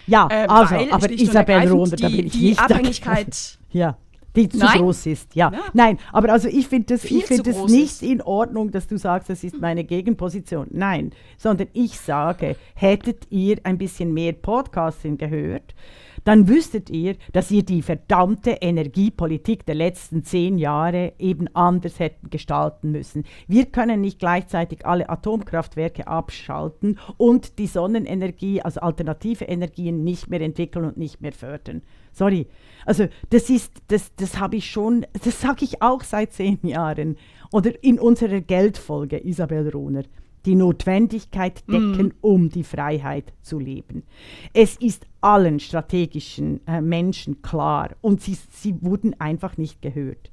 [0.07, 3.97] Ja, äh, also, aber Isabel Rohner, da bin ich die nicht Abhängigkeit, ja
[4.35, 4.79] die zu Nein.
[4.79, 5.35] groß ist.
[5.35, 5.51] Ja.
[5.51, 5.59] ja.
[5.73, 7.29] Nein, aber also ich finde es find
[7.69, 8.03] nicht ist.
[8.03, 10.67] in Ordnung, dass du sagst, das ist meine Gegenposition.
[10.71, 15.75] Nein, sondern ich sage, hättet ihr ein bisschen mehr Podcasting gehört,
[16.23, 22.29] dann wüsstet ihr, dass ihr die verdammte Energiepolitik der letzten zehn Jahre eben anders hätten
[22.29, 23.25] gestalten müssen.
[23.47, 30.41] Wir können nicht gleichzeitig alle Atomkraftwerke abschalten und die Sonnenenergie, also alternative Energien, nicht mehr
[30.41, 31.81] entwickeln und nicht mehr fördern.
[32.13, 32.47] Sorry.
[32.85, 37.17] Also das ist, das, das habe ich schon, das sage ich auch seit zehn Jahren.
[37.51, 40.03] Oder in unserer Geldfolge, Isabel Rohner.
[40.45, 42.13] Die Notwendigkeit decken, mm.
[42.19, 44.03] um die Freiheit zu leben.
[44.51, 50.31] Es ist allen strategischen äh, Menschen klar und sie, sie wurden einfach nicht gehört,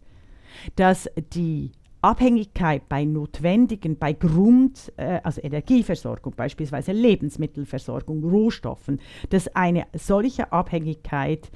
[0.74, 1.70] dass die
[2.02, 11.50] Abhängigkeit bei notwendigen, bei Grund, äh, also Energieversorgung, beispielsweise Lebensmittelversorgung, Rohstoffen, dass eine solche Abhängigkeit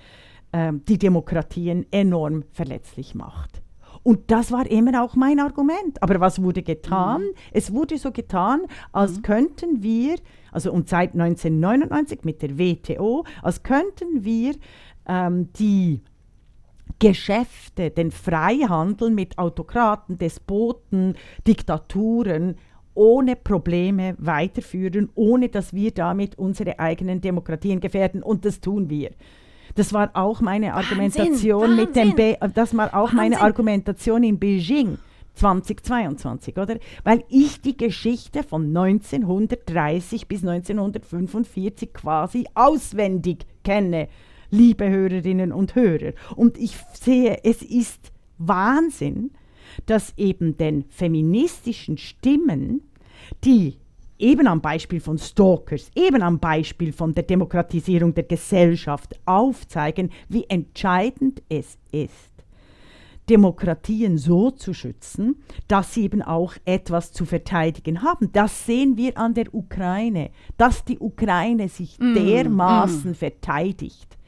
[0.52, 3.62] äh, die Demokratien enorm verletzlich macht.
[4.02, 6.02] Und das war immer auch mein Argument.
[6.02, 7.22] Aber was wurde getan?
[7.22, 7.34] Mhm.
[7.52, 8.60] Es wurde so getan,
[8.92, 9.22] als mhm.
[9.22, 10.16] könnten wir,
[10.52, 14.54] also um seit 1999 mit der WTO, als könnten wir
[15.06, 16.02] ähm, die
[16.98, 22.56] Geschäfte, den Freihandel mit Autokraten, Despoten, Diktaturen
[22.94, 28.22] ohne Probleme weiterführen, ohne dass wir damit unsere eigenen Demokratien gefährden.
[28.22, 29.10] Und das tun wir.
[29.74, 33.16] Das war auch meine Argumentation Wahnsinn, mit dem Be das war auch Wahnsinn.
[33.16, 34.98] meine Argumentation in Beijing
[35.34, 36.78] 2022, oder?
[37.02, 44.08] Weil ich die Geschichte von 1930 bis 1945 quasi auswendig kenne
[44.54, 46.12] liebe Hörerinnen und Hörer.
[46.36, 49.32] Und ich sehe, es ist Wahnsinn,
[49.86, 52.82] dass eben den feministischen Stimmen,
[53.44, 53.78] die
[54.18, 60.44] eben am Beispiel von Stalkers, eben am Beispiel von der Demokratisierung der Gesellschaft aufzeigen, wie
[60.48, 62.30] entscheidend es ist,
[63.28, 65.36] Demokratien so zu schützen,
[65.66, 68.30] dass sie eben auch etwas zu verteidigen haben.
[68.32, 73.14] Das sehen wir an der Ukraine, dass die Ukraine sich mm, dermaßen mm.
[73.14, 74.18] verteidigt.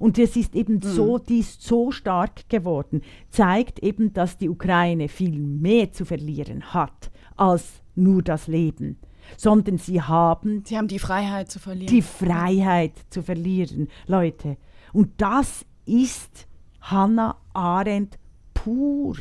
[0.00, 0.82] Und es ist eben mhm.
[0.82, 6.72] so, die ist so stark geworden, zeigt eben, dass die Ukraine viel mehr zu verlieren
[6.72, 8.98] hat als nur das Leben,
[9.36, 11.94] sondern sie haben Sie haben die Freiheit zu verlieren.
[11.94, 14.56] die Freiheit zu verlieren, Leute.
[14.94, 16.46] Und das ist
[16.80, 18.18] Hannah Arendt
[18.54, 19.18] pur.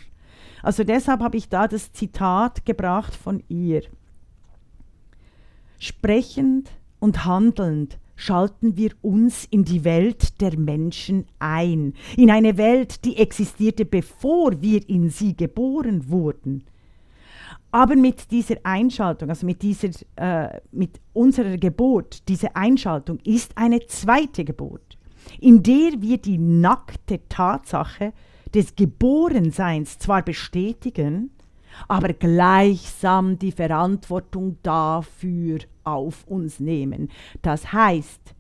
[0.64, 3.82] Also deshalb habe ich da das Zitat gebracht von ihr.
[5.78, 13.06] Sprechend und handelnd schalten wir uns in die Welt der Menschen ein, in eine Welt,
[13.06, 16.66] die existierte, bevor wir in sie geboren wurden.
[17.72, 23.86] Aber mit dieser Einschaltung, also mit, dieser, äh, mit unserer Geburt, diese Einschaltung ist eine
[23.88, 24.98] zweite Geburt,
[25.40, 28.12] in der wir die nackte Tatsache
[28.54, 31.32] des Geborenseins zwar bestätigen,
[31.88, 35.60] aber gleichsam die Verantwortung dafür
[35.94, 37.10] auf uns nehmen.
[37.42, 38.36] Das heißt,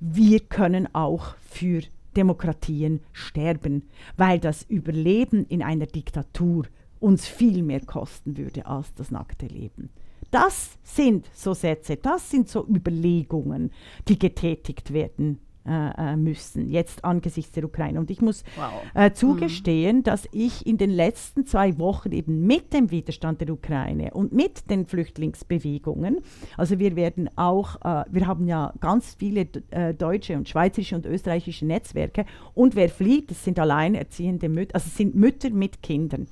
[0.00, 1.82] wir können auch für
[2.16, 6.66] Demokratien sterben, weil das Überleben in einer Diktatur
[7.00, 9.90] uns viel mehr kosten würde als das nackte Leben.
[10.30, 13.70] Das sind so Sätze, das sind so Überlegungen,
[14.08, 17.98] die getätigt werden äh, äh, müssen, jetzt angesichts der Ukraine.
[17.98, 18.72] Und ich muss Wow.
[18.94, 24.12] äh, zugestehen, dass ich in den letzten zwei Wochen eben mit dem Widerstand der Ukraine
[24.14, 26.18] und mit den Flüchtlingsbewegungen,
[26.56, 31.06] also wir werden auch, äh, wir haben ja ganz viele äh, deutsche und schweizerische und
[31.06, 36.26] österreichische Netzwerke und wer flieht, das sind alleinerziehende Mütter, also es sind Mütter mit Kindern,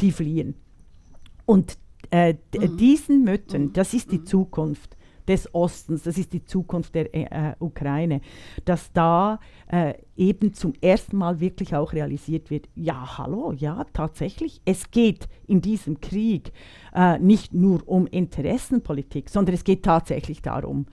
[0.00, 0.54] die fliehen.
[1.46, 1.78] Und
[2.10, 4.96] äh, d- diesen Müttern, das ist die Zukunft
[5.32, 8.20] des Ostens, das ist die Zukunft der äh, äh, Ukraine,
[8.66, 14.60] dass da äh, eben zum ersten Mal wirklich auch realisiert wird, ja, hallo, ja, tatsächlich,
[14.66, 16.52] es geht in diesem Krieg
[16.94, 20.86] äh, nicht nur um Interessenpolitik, sondern es geht tatsächlich darum,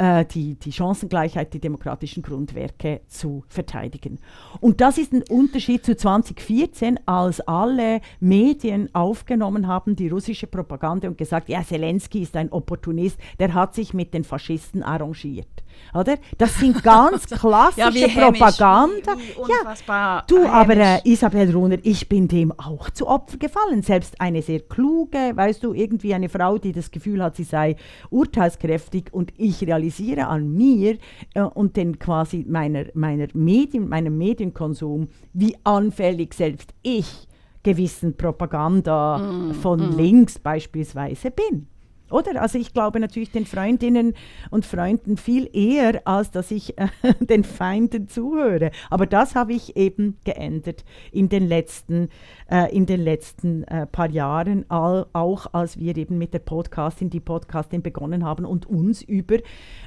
[0.00, 4.18] äh, die, die Chancengleichheit, die demokratischen Grundwerke zu verteidigen.
[4.58, 11.06] Und das ist ein Unterschied zu 2014, als alle Medien aufgenommen haben, die russische Propaganda
[11.06, 15.62] und gesagt, ja, Zelensky ist ein Opportunist, der hat sich mit den Faschisten arrangiert.
[15.94, 16.16] Oder?
[16.38, 19.12] Das sind ganz klassische Ja, Propaganda.
[19.48, 21.00] ja, du, aber äh.
[21.04, 23.82] Isabel Runer, ich bin dem auch zu Opfer gefallen.
[23.82, 27.76] Selbst eine sehr kluge, weißt du, irgendwie eine Frau, die das Gefühl hat, sie sei
[28.10, 30.96] urteilskräftig und ich realisiere an mir
[31.34, 37.26] äh, und den quasi meiner, meiner Medien, meinem Medienkonsum, wie anfällig selbst ich
[37.62, 41.66] gewissen Propaganda Mm, von links beispielsweise bin.
[42.10, 42.40] Oder?
[42.40, 44.14] Also ich glaube natürlich den Freundinnen
[44.50, 46.88] und Freunden viel eher, als dass ich äh,
[47.20, 48.70] den Feinden zuhöre.
[48.90, 52.08] Aber das habe ich eben geändert in den letzten,
[52.50, 57.10] äh, in den letzten äh, paar Jahren, all, auch als wir eben mit der Podcastin,
[57.10, 59.38] die Podcastin begonnen haben und uns über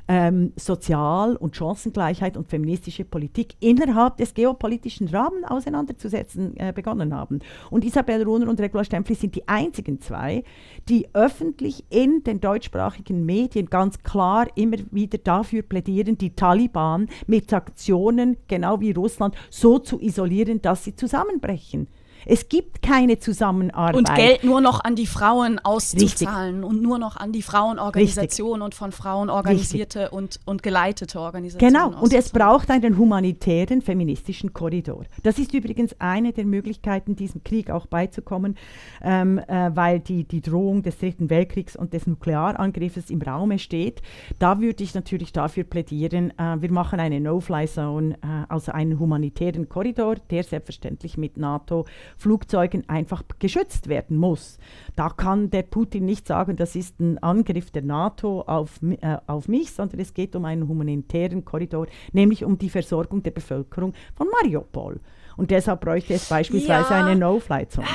[0.08, 7.40] ähm, Sozial- und Chancengleichheit und feministische Politik innerhalb des geopolitischen Rahmens auseinanderzusetzen äh, begonnen haben.
[7.70, 10.44] Und Isabel Runer und Regula Stempfli sind die einzigen zwei,
[10.90, 17.50] die öffentlich in den deutschsprachigen Medien ganz klar immer wieder dafür plädieren, die Taliban mit
[17.50, 21.88] Sanktionen, genau wie Russland, so zu isolieren, dass sie zusammenbrechen.
[22.26, 23.96] Es gibt keine Zusammenarbeit.
[23.96, 28.76] Und Geld nur noch an die Frauen auszuzahlen und nur noch an die Frauenorganisationen und
[28.76, 31.74] von Frauen organisierte und, und geleitete Organisationen.
[31.74, 35.06] Genau, und es braucht einen humanitären feministischen Korridor.
[35.24, 38.56] Das ist übrigens eine der Möglichkeiten, diesem Krieg auch beizukommen,
[39.02, 44.02] ähm, äh, weil die, die Drohung des Dritten Weltkriegs und des Nuklearangriffes im Raume steht.
[44.40, 48.18] Da würde ich natürlich dafür plädieren, äh, wir machen eine No-Fly-Zone, äh,
[48.50, 51.38] also einen humanitären Korridor, der selbstverständlich mit
[52.18, 54.58] NATO-Flugzeugen einfach geschützt werden muss.
[54.96, 59.48] Da kann der Putin nicht sagen, das ist ein Angriff der NATO auf, äh, auf
[59.48, 64.28] mich, sondern es geht um einen humanitären Korridor, nämlich um die Versorgung der Bevölkerung von
[64.30, 65.00] Mariupol.
[65.36, 67.06] Und deshalb bräuchte es beispielsweise Ja.
[67.06, 67.88] eine No-Fly-Zone.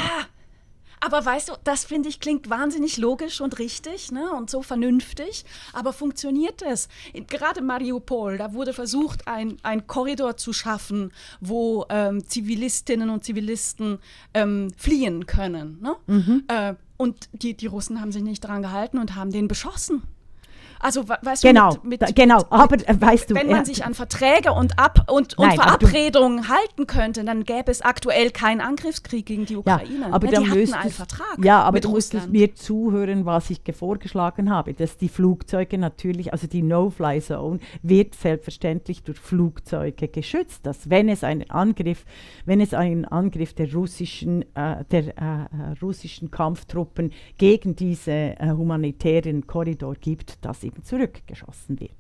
[1.01, 5.45] Aber weißt du, das finde ich klingt wahnsinnig logisch und richtig ne, und so vernünftig.
[5.73, 6.89] Aber funktioniert es?
[7.13, 13.25] In- Gerade Mariupol, da wurde versucht, ein, ein Korridor zu schaffen, wo ähm, Zivilistinnen und
[13.25, 13.99] Zivilisten
[14.35, 15.79] ähm, fliehen können.
[15.81, 15.97] Ne?
[16.07, 16.45] Mhm.
[16.49, 20.03] Äh, und die, die Russen haben sich nicht dran gehalten und haben den beschossen.
[20.81, 22.45] Also, we- weißt Genau, du, mit, da, mit, genau.
[22.51, 25.87] Aber weißt du, wenn man sich an Verträge und, Ab und, und Nein, aber du-
[25.87, 30.07] Verabredungen halten könnte, dann gäbe es aktuell keinen Angriffskrieg gegen die Ja, Ukraine.
[30.13, 30.33] aber ne?
[30.33, 32.33] dann die hatten müsstest, einen Vertrag Ja, aber mit du Russland.
[32.33, 34.75] mir zuhören, was ich ge- vorgeschlagen habe.
[34.75, 40.65] Dass die Flugzeuge natürlich, also die No-Fly-Zone wird selbstverständlich durch Flugzeuge geschützt.
[40.67, 42.05] Dass wenn es einen Angriff,
[42.45, 45.47] wenn es einen Angriff der russischen, äh, der äh, äh,
[45.83, 51.91] russischen Kampftruppen gegen diesen äh, humanitären Korridor gibt, dass eben zurückgeschossen wird.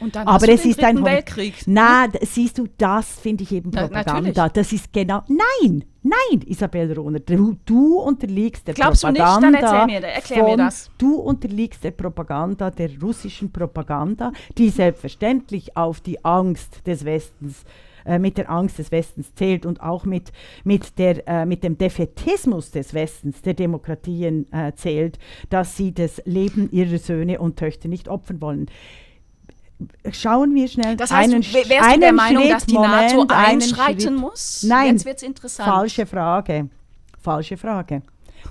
[0.00, 1.54] Und dann Aber es ist ein Weltkrieg.
[1.66, 4.20] Na, d- siehst du, das finde ich eben Na, Propaganda.
[4.32, 4.52] natürlich.
[4.52, 5.22] das ist genau.
[5.28, 9.22] Nein, nein, Isabel Rohner, du, du unterliegst der Glaubst du nicht?
[9.22, 9.60] Propaganda.
[9.60, 10.90] Dann erzähl mir- erklär mir von, das.
[10.98, 17.64] Du unterliegst der Propaganda, der russischen Propaganda, die selbstverständlich auf die Angst des Westens
[18.04, 20.32] äh, mit der Angst des Westens zählt und auch mit,
[20.64, 25.18] mit, der, äh, mit dem Defetismus des Westens, der Demokratien äh, zählt,
[25.50, 28.66] dass sie das Leben ihrer Söhne und Töchter nicht opfern wollen.
[30.12, 32.92] Schauen wir schnell Das heißt, einen, wärst du der einen Meinung, Schritt, dass die Moment,
[33.16, 34.62] NATO einen einschreiten muss?
[34.62, 35.68] Nein, Jetzt wird's interessant.
[35.68, 36.68] Falsche Frage.
[37.20, 38.02] Falsche Frage.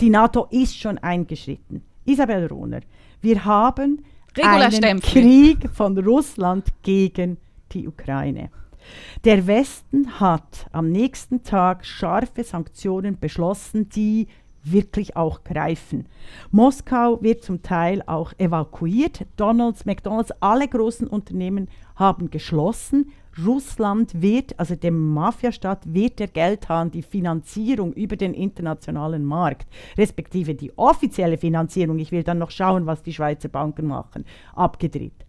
[0.02, 1.84] Die NATO ist schon eingeschritten.
[2.06, 2.82] Isabel Rohner,
[3.22, 4.04] wir haben
[4.36, 5.00] Regula einen.
[5.00, 7.38] Krieg von Russland gegen
[7.72, 8.50] die Ukraine.
[9.24, 14.28] Der Westen hat am nächsten Tag scharfe Sanktionen beschlossen, die
[14.64, 16.06] wirklich auch greifen.
[16.52, 19.26] Moskau wird zum Teil auch evakuiert.
[19.36, 23.12] Donalds, McDonalds, alle großen Unternehmen haben geschlossen.
[23.46, 29.68] Russland wird, also dem Mafiastaat, wird der Geldhahn die Finanzierung über den internationalen Markt,
[29.98, 35.26] respektive die offizielle Finanzierung, ich will dann noch schauen, was die Schweizer Banken machen, abgedreht.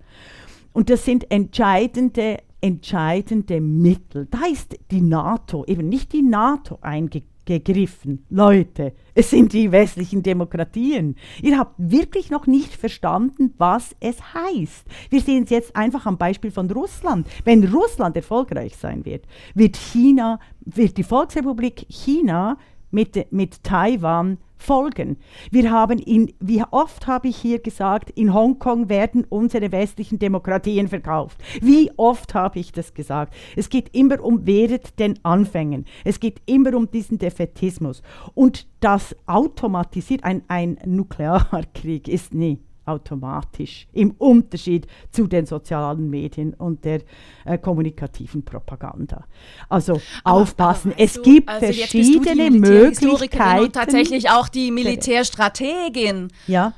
[0.75, 4.27] Und das sind entscheidende, entscheidende Mittel.
[4.31, 8.25] Da ist die NATO, eben nicht die NATO eingegriffen.
[8.31, 11.17] Leute, es sind die westlichen Demokratien.
[11.43, 14.87] Ihr habt wirklich noch nicht verstanden, was es heißt.
[15.11, 17.27] Wir sehen es jetzt einfach am Beispiel von Russland.
[17.45, 22.57] Wenn Russland erfolgreich sein wird, wird China, wird die Volksrepublik China
[22.91, 25.19] mit, mit Taiwan folgen.
[25.51, 30.89] Wir haben in, wie oft habe ich hier gesagt, in Hongkong werden unsere westlichen Demokratien
[30.89, 31.39] verkauft.
[31.61, 33.35] Wie oft habe ich das gesagt?
[33.57, 35.85] Es geht immer um Wehret den Anfängen.
[36.05, 38.03] Es geht immer um diesen Defetismus.
[38.35, 46.55] Und das automatisiert, ein, ein Nuklearkrieg ist nie automatisch im Unterschied zu den sozialen Medien
[46.55, 47.01] und der
[47.45, 49.25] äh, kommunikativen Propaganda.
[49.69, 53.65] Also Aber- aufpassen, aber es du, gibt also verschiedene Möglichkeiten.
[53.65, 56.29] Und tatsächlich auch die Militärstrategin.
[56.47, 56.73] ja,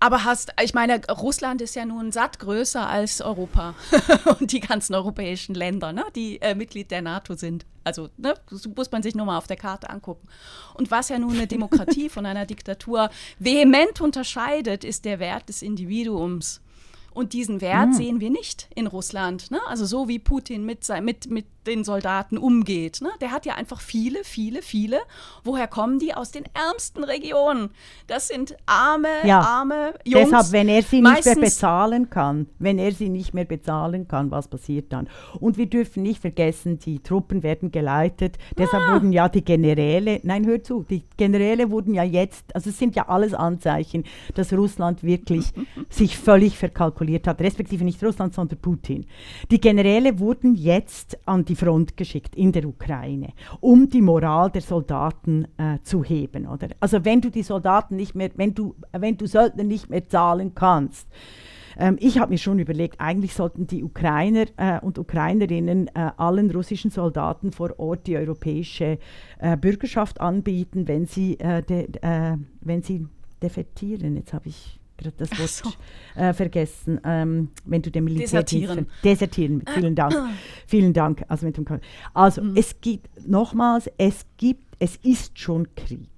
[0.00, 3.74] Aber hast, ich meine, Russland ist ja nun satt größer als Europa
[4.40, 7.64] und die ganzen europäischen Länder, ne, die äh, Mitglied der NATO sind.
[7.84, 10.26] Also, ne, das muss man sich nur mal auf der Karte angucken.
[10.74, 15.62] Und was ja nun eine Demokratie von einer Diktatur vehement unterscheidet, ist der Wert des
[15.62, 16.60] Individuums.
[17.12, 19.52] Und diesen Wert sehen wir nicht in Russland.
[19.52, 19.60] Ne?
[19.68, 23.00] Also so wie Putin mit, mit, mit den Soldaten umgeht.
[23.00, 23.08] Ne?
[23.20, 24.98] Der hat ja einfach viele, viele, viele.
[25.44, 26.14] Woher kommen die?
[26.14, 27.70] Aus den ärmsten Regionen.
[28.06, 29.40] Das sind arme, Ja.
[29.40, 30.30] arme Jungs.
[30.30, 34.30] Deshalb, wenn er sie nicht mehr bezahlen kann, wenn er sie nicht mehr bezahlen kann,
[34.30, 35.08] was passiert dann?
[35.40, 38.36] Und wir dürfen nicht vergessen, die Truppen werden geleitet.
[38.58, 38.94] Deshalb Ah.
[38.94, 42.94] wurden ja die Generäle, nein, hör zu, die Generäle wurden ja jetzt, also es sind
[42.96, 45.52] ja alles Anzeichen, dass Russland wirklich
[45.90, 49.06] sich völlig verkalkuliert hat, respektive nicht Russland, sondern Putin.
[49.50, 54.62] Die Generäle wurden jetzt an die Front geschickt in der Ukraine, um die Moral der
[54.62, 56.46] Soldaten äh, zu heben.
[56.46, 56.68] Oder?
[56.80, 60.54] Also wenn du die Soldaten nicht mehr, wenn du, wenn du Söldner nicht mehr zahlen
[60.54, 61.08] kannst,
[61.76, 66.50] ähm, ich habe mir schon überlegt, eigentlich sollten die Ukrainer äh, und Ukrainerinnen äh, allen
[66.50, 68.98] russischen Soldaten vor Ort die europäische
[69.38, 73.06] äh, Bürgerschaft anbieten, wenn sie, äh, de, äh, wenn sie
[73.42, 74.16] defektieren.
[74.16, 75.70] Jetzt habe ich gerade das Wort so.
[76.20, 77.00] äh, vergessen.
[77.04, 78.86] Ähm, wenn du dem Militär Desertieren.
[79.02, 79.62] Desertieren.
[79.74, 80.14] Vielen Dank.
[80.66, 81.24] Vielen Dank.
[81.28, 81.80] Also, mit dem Kon-
[82.12, 82.56] also Mhm.
[82.56, 86.08] es gibt nochmals, es gibt, es ist schon Krieg.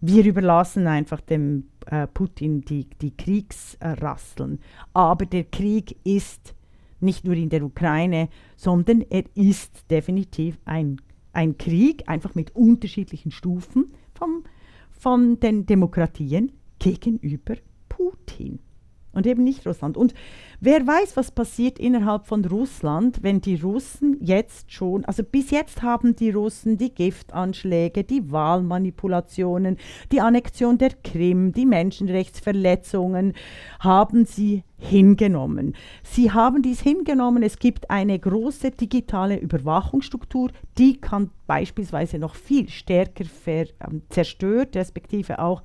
[0.00, 4.60] Wir überlassen einfach dem äh, Putin die, die Kriegsrasseln.
[4.92, 6.54] Aber der Krieg ist
[7.00, 11.00] nicht nur in der Ukraine, sondern er ist definitiv ein,
[11.32, 14.44] ein Krieg, einfach mit unterschiedlichen Stufen vom,
[14.90, 17.54] von den Demokratien gegenüber
[17.88, 18.60] Putin.
[19.16, 19.96] Und eben nicht Russland.
[19.96, 20.12] Und
[20.60, 25.80] wer weiß, was passiert innerhalb von Russland, wenn die Russen jetzt schon, also bis jetzt
[25.82, 29.78] haben die Russen die Giftanschläge, die Wahlmanipulationen,
[30.12, 33.32] die Annexion der Krim, die Menschenrechtsverletzungen,
[33.80, 35.74] haben sie hingenommen.
[36.02, 37.42] Sie haben dies hingenommen.
[37.42, 45.38] Es gibt eine große digitale Überwachungsstruktur, die kann beispielsweise noch viel stärker ähm, zerstört, respektive
[45.38, 45.62] auch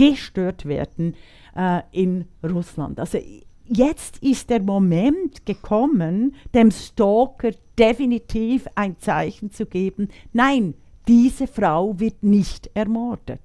[0.00, 1.14] gestört werden
[1.54, 2.98] äh, in Russland.
[2.98, 3.18] Also
[3.66, 10.74] jetzt ist der Moment gekommen, dem Stalker definitiv ein Zeichen zu geben, nein,
[11.06, 13.40] diese Frau wird nicht ermordet.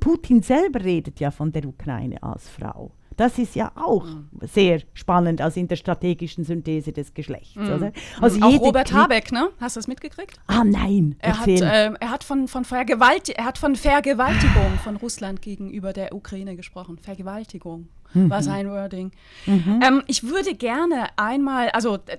[0.00, 2.90] Putin selber redet ja von der Ukraine als Frau.
[3.16, 4.28] Das ist ja auch mhm.
[4.42, 7.56] sehr spannend, also in der strategischen Synthese des Geschlechts.
[7.56, 7.92] Mhm.
[8.20, 9.48] Also auch Robert Habeck, ne?
[9.60, 10.38] Hast du das mitgekriegt?
[10.46, 11.16] Ah nein.
[11.18, 15.92] Er hat, äh, er hat von, von Vergewalt er hat von Vergewaltigung von Russland gegenüber
[15.92, 16.98] der Ukraine gesprochen.
[16.98, 18.30] Vergewaltigung mhm.
[18.30, 19.12] war sein Wording.
[19.46, 19.80] Mhm.
[19.82, 22.18] Ähm, ich würde gerne einmal, also äh,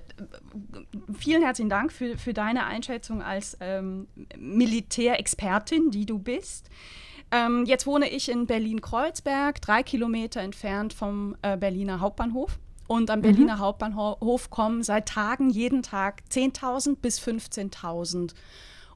[1.18, 6.70] vielen herzlichen Dank für, für deine Einschätzung als ähm, Militärexpertin, die du bist.
[7.30, 12.58] Ähm, jetzt wohne ich in Berlin-Kreuzberg, drei Kilometer entfernt vom äh, Berliner Hauptbahnhof.
[12.86, 13.22] Und am mhm.
[13.22, 13.60] Berliner mhm.
[13.60, 18.32] Hauptbahnhof kommen seit Tagen jeden Tag 10.000 bis 15.000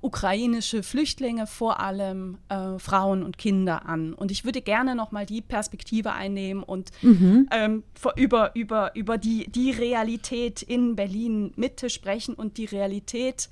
[0.03, 4.15] ukrainische Flüchtlinge, vor allem äh, Frauen und Kinder an.
[4.15, 7.49] Und ich würde gerne nochmal die Perspektive einnehmen und mhm.
[7.53, 7.85] ähm,
[8.17, 13.49] über, über, über die, die Realität in Berlin Mitte sprechen und die Realität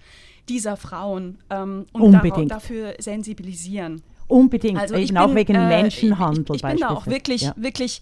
[0.49, 2.13] dieser Frauen ähm, und
[2.51, 4.03] dafür sensibilisieren.
[4.31, 6.57] Unbedingt, also eben bin, auch wegen äh, Menschenhandel.
[6.57, 7.55] Ich, ich bin da auch wirklich, ja.
[7.57, 8.01] wirklich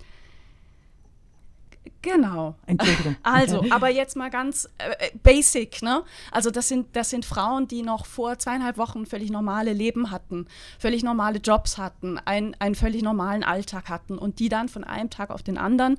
[2.03, 2.55] Genau.
[2.66, 3.16] Entschuldigung.
[3.24, 6.03] Also, aber jetzt mal ganz äh, basic, ne?
[6.30, 10.46] Also das sind, das sind Frauen, die noch vor zweieinhalb Wochen völlig normale Leben hatten,
[10.78, 15.11] völlig normale Jobs hatten, ein, einen völlig normalen Alltag hatten und die dann von einem
[15.11, 15.99] Tag auf den anderen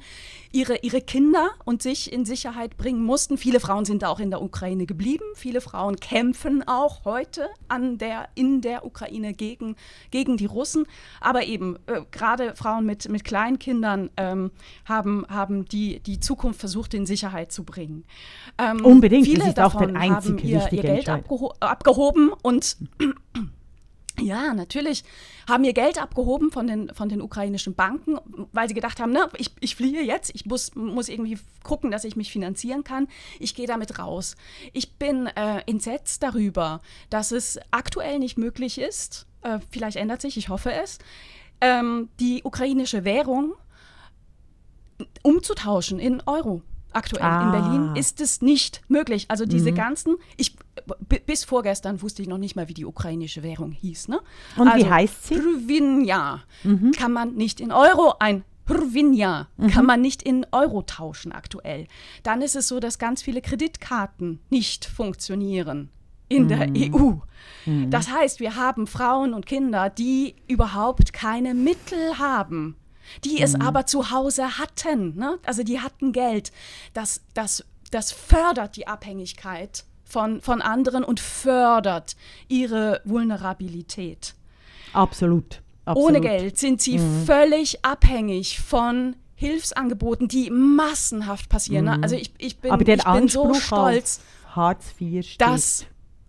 [0.52, 3.38] ihre, ihre Kinder und sich in Sicherheit bringen mussten.
[3.38, 5.26] Viele Frauen sind auch in der Ukraine geblieben.
[5.36, 9.76] Viele Frauen kämpfen auch heute an der, in der Ukraine gegen,
[10.12, 10.86] gegen die Russen.
[11.22, 14.52] Aber eben, äh, gerade Frauen mit, mit Kleinkindern ähm,
[14.86, 18.06] haben, haben die die, Zukunft versucht, in Sicherheit zu bringen.
[18.60, 22.78] Ähm, Unbedingt, viele das ist auch der einzige haben ihr, ihr Geld abgeho abgehoben und
[24.20, 25.04] ja, natürlich
[25.48, 28.18] haben ihr Geld abgehoben von den, von den ukrainischen Banken,
[28.52, 32.04] weil sie gedacht haben, ne, ich, ich fliehe jetzt, ich muss, muss irgendwie gucken, dass
[32.04, 33.08] ich mich finanzieren kann.
[33.40, 34.36] Ich gehe damit raus.
[34.74, 40.38] Ich bin äh, entsetzt darüber, dass es aktuell nicht möglich ist, äh, vielleicht ändert sich,
[40.38, 41.00] ich hoffe es,
[41.62, 43.54] ähm, die ukrainische Währung
[45.24, 46.62] umzutauschen in Euro.
[46.92, 47.46] Aktuell ah.
[47.46, 49.26] in Berlin ist es nicht möglich.
[49.30, 49.76] Also diese mhm.
[49.76, 50.56] ganzen, ich
[51.28, 54.08] bis vorgestern wusste ich noch nicht mal, wie die ukrainische Währung hieß.
[54.08, 54.20] Ne?
[54.58, 55.36] Und also, wie heißt sie?
[55.36, 56.92] Hryvnia mhm.
[56.92, 59.68] kann man nicht in Euro ein Hryvnia mhm.
[59.68, 61.88] kann man nicht in Euro tauschen aktuell.
[62.24, 65.90] Dann ist es so, dass ganz viele Kreditkarten nicht funktionieren
[66.28, 66.94] in der mhm.
[66.94, 67.12] EU.
[67.66, 67.90] Mhm.
[67.90, 72.76] Das heißt, wir haben Frauen und Kinder, die überhaupt keine Mittel haben
[73.24, 73.62] die es mhm.
[73.62, 75.16] aber zu Hause hatten.
[75.16, 75.38] Ne?
[75.46, 76.52] Also die hatten Geld.
[76.94, 82.16] Das, das, das fördert die Abhängigkeit von, von anderen und fördert
[82.48, 84.36] ihre Vulnerabilität.
[84.94, 85.62] Absolut.
[85.86, 86.10] Absolut.
[86.10, 87.26] Ohne Geld sind sie mhm.
[87.26, 91.86] völlig abhängig von Hilfsangeboten, die massenhaft passieren.
[91.86, 91.98] Ne?
[91.98, 92.04] Mhm.
[92.04, 94.22] Also ich, ich bin, Aber der ich bin so stolz.
[94.56, 95.86] Hartz IV steht dass,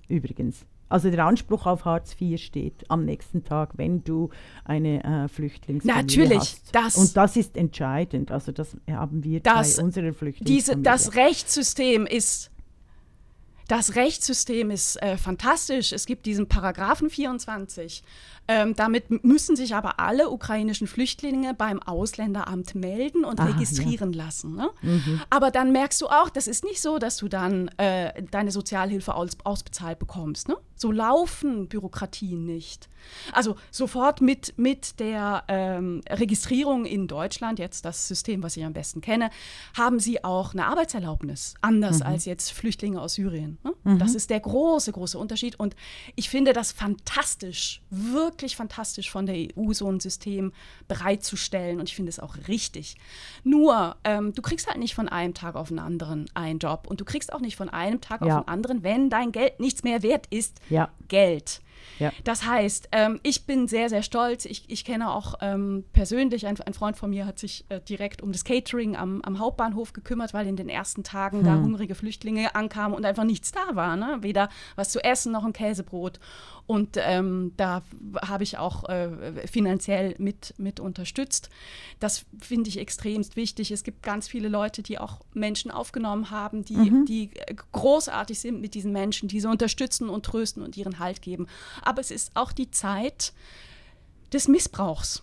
[0.09, 0.65] übrigens.
[0.91, 4.29] Also der Anspruch auf Hartz IV steht am nächsten Tag, wenn du
[4.65, 6.75] eine äh, Flüchtlingsfamilie Natürlich, hast.
[6.75, 8.33] Das, Und das ist entscheidend.
[8.33, 10.83] Also das haben wir das, bei unserer Flüchtlingsfamilie.
[10.83, 12.51] das Rechtssystem ist
[13.69, 15.93] das Rechtssystem ist äh, fantastisch.
[15.93, 18.03] Es gibt diesen Paragraphen 24.
[18.53, 24.25] Ähm, damit müssen sich aber alle ukrainischen Flüchtlinge beim Ausländeramt melden und Aha, registrieren ja.
[24.25, 24.57] lassen.
[24.57, 24.71] Ne?
[24.83, 25.21] Mhm.
[25.31, 29.15] Aber dann merkst du auch, das ist nicht so, dass du dann äh, deine Sozialhilfe
[29.15, 30.49] aus, ausbezahlt bekommst.
[30.49, 30.57] Ne?
[30.75, 32.89] So laufen Bürokratien nicht.
[33.33, 38.73] Also sofort mit, mit der ähm, Registrierung in Deutschland, jetzt das System, was ich am
[38.73, 39.31] besten kenne,
[39.77, 42.07] haben sie auch eine Arbeitserlaubnis, anders mhm.
[42.07, 43.59] als jetzt Flüchtlinge aus Syrien.
[43.63, 43.75] Ne?
[43.85, 43.99] Mhm.
[44.01, 45.61] Das ist der große, große Unterschied.
[45.61, 45.77] Und
[46.17, 50.53] ich finde das fantastisch, wirklich fantastisch von der EU, so ein System
[50.89, 51.79] bereitzustellen.
[51.79, 52.97] Und ich finde es auch richtig.
[53.45, 56.87] Nur, ähm, du kriegst halt nicht von einem Tag auf den anderen einen Job.
[56.89, 58.39] Und du kriegst auch nicht von einem Tag ja.
[58.39, 60.91] auf den anderen, wenn dein Geld nichts mehr wert ist, ja.
[61.09, 61.61] Geld.
[61.99, 62.13] Ja.
[62.25, 64.45] Das heißt, ähm, ich bin sehr, sehr stolz.
[64.45, 68.23] Ich, ich kenne auch ähm, persönlich, ein, ein, Freund von mir hat sich äh, direkt
[68.23, 71.45] um das Catering am, am, Hauptbahnhof gekümmert, weil in den ersten Tagen hm.
[71.45, 73.97] da hungrige Flüchtlinge ankamen und einfach nichts da war.
[73.97, 74.19] Ne?
[74.21, 76.21] Weder was zu essen noch ein Käsebrot.
[76.71, 77.83] Und ähm, da
[78.23, 81.51] habe ich auch äh, finanziell mit, mit unterstützt.
[81.99, 83.73] Das finde ich extremst wichtig.
[83.73, 87.07] Es gibt ganz viele Leute, die auch Menschen aufgenommen haben, die, mhm.
[87.07, 87.31] die
[87.73, 91.49] großartig sind mit diesen Menschen, die sie unterstützen und trösten und ihren Halt geben.
[91.83, 93.33] Aber es ist auch die Zeit
[94.33, 95.23] des Missbrauchs.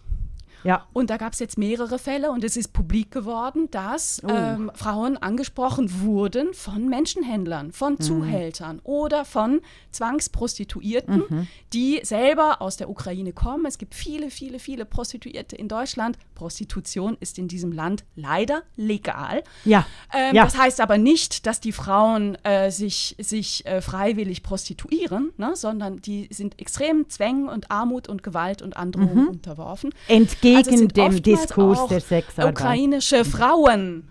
[0.64, 0.88] Ja.
[0.94, 4.30] Und da gab es jetzt mehrere Fälle und es ist publik geworden, dass oh.
[4.30, 8.02] ähm, Frauen angesprochen wurden von Menschenhändlern, von mhm.
[8.02, 11.48] Zuhältern oder von Zwangsprostituierten, mhm.
[11.74, 13.66] die selber aus der Ukraine kommen.
[13.66, 16.18] Es gibt viele, viele, viele Prostituierte in Deutschland.
[16.36, 19.44] Prostitution ist in diesem Land leider legal.
[19.66, 19.86] Ja.
[20.14, 20.44] Ähm, ja.
[20.44, 26.02] Das heißt aber nicht, dass die Frauen äh, sich, sich äh, freiwillig prostituieren, ne, sondern
[26.02, 29.28] die sind extrem Zwängen und Armut und Gewalt und Androhung mhm.
[29.30, 29.92] unterworfen.
[30.08, 32.52] Entgegen entgegen also es sind dem Diskurs auch der Sexarbeit.
[32.54, 34.10] Ukrainische Frauen.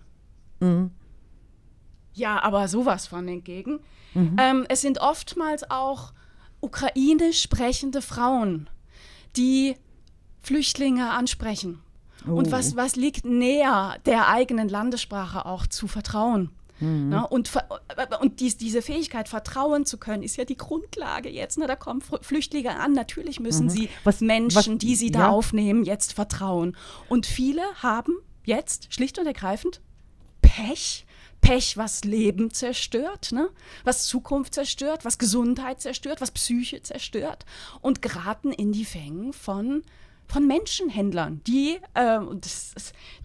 [0.61, 0.91] Mhm.
[2.15, 3.81] Ja, aber sowas von entgegen.
[4.15, 4.37] Mhm.
[4.41, 6.13] Ähm, es sind oftmals auch
[6.61, 8.69] ukrainisch sprechende Frauen,
[9.37, 9.77] die
[10.41, 11.81] Flüchtlinge ansprechen.
[12.27, 12.53] Und Oh.
[12.53, 16.51] was, was liegt näher, der eigenen Landessprache auch zu vertrauen?
[16.81, 17.09] Mhm.
[17.11, 17.27] Ne?
[17.27, 17.51] Und,
[18.21, 21.59] und dies, diese Fähigkeit, vertrauen zu können, ist ja die Grundlage jetzt.
[21.59, 21.67] Ne?
[21.67, 22.93] Da kommen Flüchtlinge an.
[22.93, 23.89] Natürlich müssen sie Mhm.
[24.05, 25.29] Was- Menschen, was- die sie da ja.
[25.31, 26.77] aufnehmen, jetzt vertrauen.
[27.09, 28.13] Und viele haben
[28.45, 29.81] jetzt schlicht und ergreifend
[30.43, 31.05] Pech.
[31.43, 33.51] Pech, was Leben zerstört, ne?
[33.85, 37.45] was Zukunft zerstört, was Gesundheit zerstört, was Psyche zerstört
[37.83, 39.83] und geraten in die Fängen von,
[40.29, 42.75] von Menschenhändlern, die, und das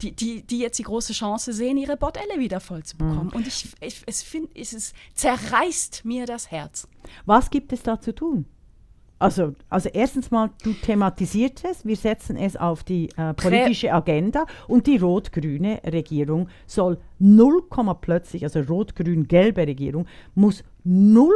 [0.01, 3.29] die, die, die jetzt die große Chance sehen, ihre Bordelle wieder voll zu bekommen.
[3.29, 6.87] Und ich, ich es, find, es ist, zerreißt mir das Herz.
[7.25, 8.45] Was gibt es da zu tun?
[9.21, 14.45] Also, also erstens mal, du thematisierst es, wir setzen es auf die äh, politische Agenda
[14.67, 17.61] und die rot-grüne Regierung soll 0,
[18.01, 21.29] plötzlich, also rot-grün-gelbe Regierung, muss 0,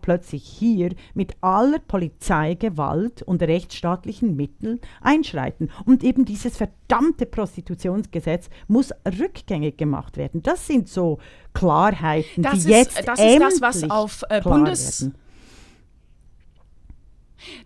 [0.00, 5.70] plötzlich hier mit aller Polizeigewalt und rechtsstaatlichen Mitteln einschreiten.
[5.84, 10.42] Und eben dieses verdammte Prostitutionsgesetz muss rückgängig gemacht werden.
[10.42, 11.18] Das sind so
[11.54, 15.14] Klarheiten, Das die ist- jetzt das ist das, was auf, äh, Bundes- werden.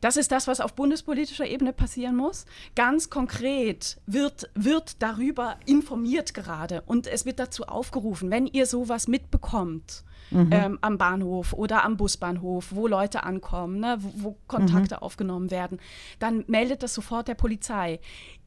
[0.00, 2.46] Das ist das, was auf bundespolitischer Ebene passieren muss.
[2.74, 9.08] Ganz konkret wird, wird darüber informiert gerade und es wird dazu aufgerufen, wenn ihr sowas
[9.08, 10.04] mitbekommt.
[10.32, 15.78] Ähm, am Bahnhof oder am Busbahnhof, wo Leute ankommen, ne, wo, wo Kontakte aufgenommen werden,
[16.18, 18.00] dann meldet das sofort der Polizei.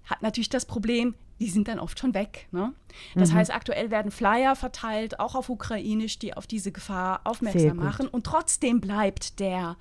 [0.04, 2.48] Hat natürlich das Problem, die sind dann oft schon weg.
[2.52, 2.74] Ne?
[3.16, 8.08] Das heißt, aktuell werden Flyer verteilt, auch auf Ukrainisch, die auf diese Gefahr aufmerksam machen.
[8.08, 9.78] Und trotzdem bleibt der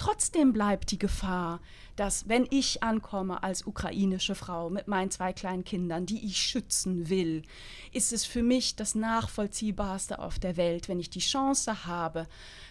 [0.00, 1.60] Trotzdem bleibt die Gefahr,
[1.94, 7.10] dass wenn ich ankomme als ukrainische Frau mit meinen zwei kleinen Kindern, die ich schützen
[7.10, 7.42] will,
[7.92, 12.26] ist es für mich das Nachvollziehbarste auf der Welt, wenn ich die Chance habe,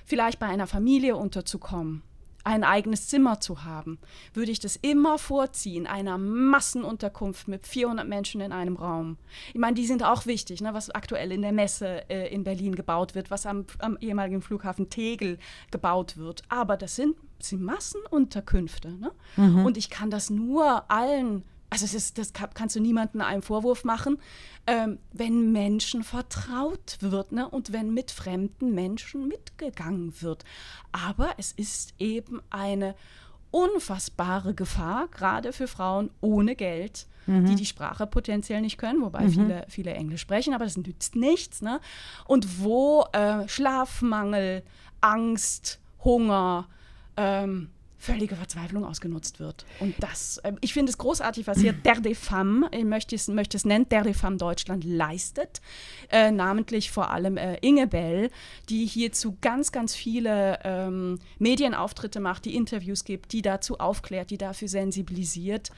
[0.06, 2.02] vielleicht bei einer Familie unterzukommen,
[2.44, 4.00] ein eigenes Zimmer zu haben,
[4.34, 9.18] würde ich das immer vorziehen, einer Massenunterkunft mit 400 Menschen in einem Raum.
[9.54, 12.76] Ich meine, die sind auch wichtig, ne, was aktuell in der Messe äh, in Berlin
[12.76, 15.38] gebaut wird, was am, am ehemaligen Flughafen Tegel
[15.72, 16.44] gebaut wird.
[16.50, 18.92] Aber das sind, sind Massenunterkünfte.
[18.94, 19.12] Ne?
[19.66, 24.18] Und ich kann das nur allen also das kann, kannst du niemandem einen Vorwurf machen,
[24.66, 27.48] ähm, wenn Menschen vertraut wird ne?
[27.48, 30.44] und wenn mit fremden Menschen mitgegangen wird.
[30.92, 32.96] Aber es ist eben eine
[33.52, 39.66] unfassbare Gefahr, gerade für Frauen ohne Geld, die die Sprache potenziell nicht können, wobei viele,
[39.70, 41.62] viele Englisch sprechen, aber das nützt nichts.
[41.62, 41.80] Ne?
[42.26, 44.64] Und wo äh, Schlafmangel,
[45.02, 46.68] Angst, Hunger,
[47.18, 47.70] ähm,
[48.00, 49.66] völlige Verzweiflung ausgenutzt wird.
[49.80, 53.28] Und das, ähm, ich finde es großartig, was hier Der de Femme, ich möchte es,
[53.28, 55.62] möchte es nennen, Der de Femme Deutschland leistet.
[56.10, 58.32] Äh, namentlich vor allem äh, Inge Bell,
[58.70, 64.38] die hierzu ganz, ganz viele ähm, Medienauftritte macht, die Interviews gibt, die dazu aufklärt, die
[64.38, 65.72] dafür sensibilisiert.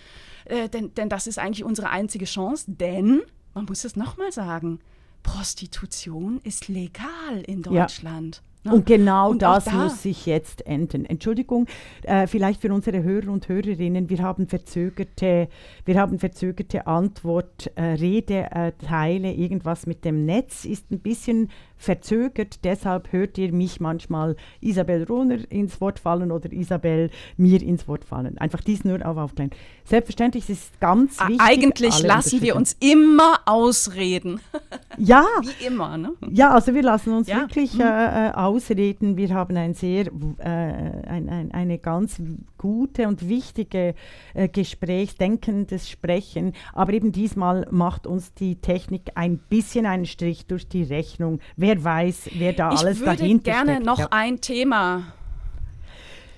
[0.45, 3.24] Äh, denn, denn das ist eigentlich unsere einzige Chance, denn,
[3.55, 4.80] man muss es nochmal sagen,
[5.24, 8.50] Prostitution ist legal in Ja.
[8.64, 8.74] Ne?
[8.74, 11.05] Und genau Und das da- muss sich jetzt enden.
[11.05, 11.66] Entschuldigung,
[12.03, 15.47] äh, vielleicht für unsere Hörer und Hörerinnen, wir haben verzögerte,
[15.86, 21.49] wir haben verzögerte Antwort, äh, Redeteile, irgendwas mit dem Netz ist ein bisschen
[21.82, 27.88] verzögert, deshalb hört ihr mich manchmal Isabel Rohner ins Wort fallen oder Isabel mir ins
[27.88, 28.38] Wort fallen.
[28.38, 29.49] Einfach dies nur auf aufklären.
[29.86, 31.41] Selbstverständlich es ist ganz A- wichtig.
[31.45, 34.39] Eigentlich lassen wir uns immer ausreden.
[34.97, 36.11] Ja, Wie immer, ne?
[36.32, 37.38] Ja, also wir lassen uns Ja.
[37.38, 37.41] Mhm.
[37.41, 39.15] wirklich äh, äh, ausreden.
[39.15, 40.07] Wir haben ein sehr,
[40.38, 42.21] äh, ein, ein, eine ganz
[42.57, 43.95] gute und wichtige
[44.34, 46.51] äh, Gespräch, denkendes Sprechen.
[46.73, 51.39] Aber eben diesmal macht uns die Technik ein bisschen einen Strich durch die Rechnung.
[51.55, 53.86] Wer weiß, wer da Ich alles würde dahinter gerne steckt.
[53.86, 54.07] noch ja.
[54.11, 55.03] ein Thema.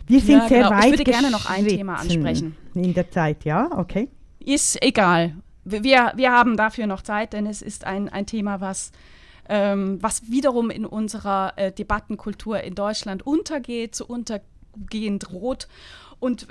[0.08, 0.72] Wir sind Ja, sehr genau.
[0.72, 2.56] Ich weit würde gerne noch ein Thema ansprechen.
[2.76, 4.10] In der Zeit, ja, okay.
[4.40, 5.36] Ist egal.
[5.64, 8.92] Wir, wir haben dafür noch Zeit, denn es ist ein, ein Thema, was,
[9.48, 15.68] ähm, was wiederum in unserer äh, Debattenkultur in Deutschland untergeht, zu untergehen droht.
[16.24, 16.48] Und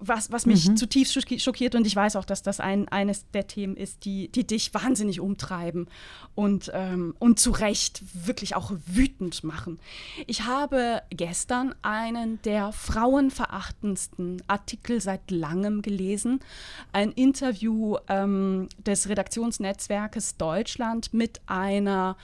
[0.00, 3.46] was, was mich zutiefst schock- schockiert, und ich weiß auch, dass das ein, eines der
[3.46, 5.88] Themen ist, die, die dich wahnsinnig umtreiben
[6.34, 9.78] und, ähm, und zu Recht wirklich auch wütend machen.
[10.26, 16.40] Ich habe gestern einen der frauenverachtendsten Artikel seit langem gelesen.
[16.92, 22.16] Ein Interview ähm, des Redaktionsnetzwerkes Deutschland mit einer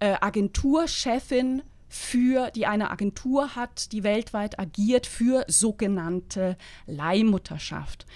[0.00, 8.06] äh, Agenturchefin für, die eine Agentur hat, die weltweit agiert für sogenannte Leihmutterschaft.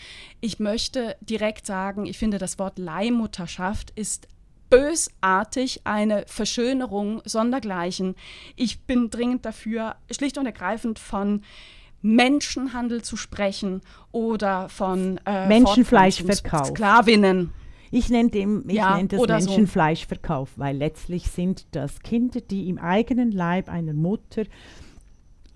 [0.41, 4.29] Ich möchte direkt sagen, ich finde, das Wort Leihmutterschaft ist
[4.71, 8.15] bösartig eine Verschönerung sondergleichen.
[8.55, 11.43] Ich bin dringend dafür, schlicht und ergreifend von
[12.01, 13.81] Menschenhandel zu sprechen
[14.13, 16.69] oder von äh, Menschenfleischverkauf.
[16.69, 17.53] Sklavinnen.
[17.95, 20.61] Ich nenne, dem, ich ja, nenne das Menschenfleischverkauf, so.
[20.61, 24.43] weil letztlich sind das Kinder, die im eigenen Leib einer Mutter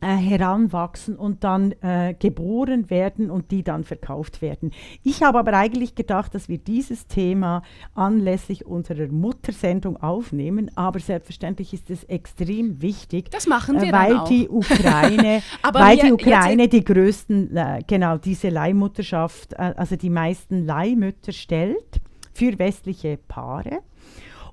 [0.00, 4.70] äh, heranwachsen und dann äh, geboren werden und die dann verkauft werden.
[5.02, 7.62] Ich habe aber eigentlich gedacht, dass wir dieses Thema
[7.96, 14.24] anlässlich unserer Muttersendung aufnehmen, aber selbstverständlich ist es extrem wichtig, das machen wir äh, weil
[14.28, 20.64] die Ukraine, weil die Ukraine die größten, äh, genau diese Leihmutterschaft, äh, also die meisten
[20.64, 22.00] Leihmütter stellt
[22.38, 23.80] für westliche Paare.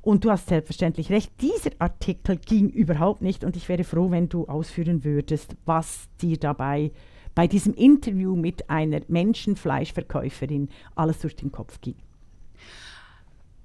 [0.01, 4.27] Und du hast selbstverständlich recht, dieser Artikel ging überhaupt nicht und ich wäre froh, wenn
[4.27, 6.91] du ausführen würdest, was dir dabei
[7.35, 11.95] bei diesem Interview mit einer Menschenfleischverkäuferin alles durch den Kopf ging.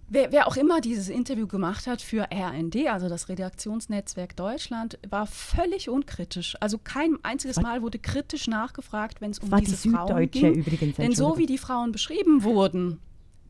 [0.09, 5.27] Wer, wer, auch immer dieses Interview gemacht hat für RND, also das Redaktionsnetzwerk Deutschland, war
[5.27, 6.57] völlig unkritisch.
[6.61, 10.55] Also kein einziges Mal wurde kritisch nachgefragt, wenn es um diese die Frauen ging.
[10.55, 12.99] Übrigens, Denn so wie die Frauen beschrieben wurden,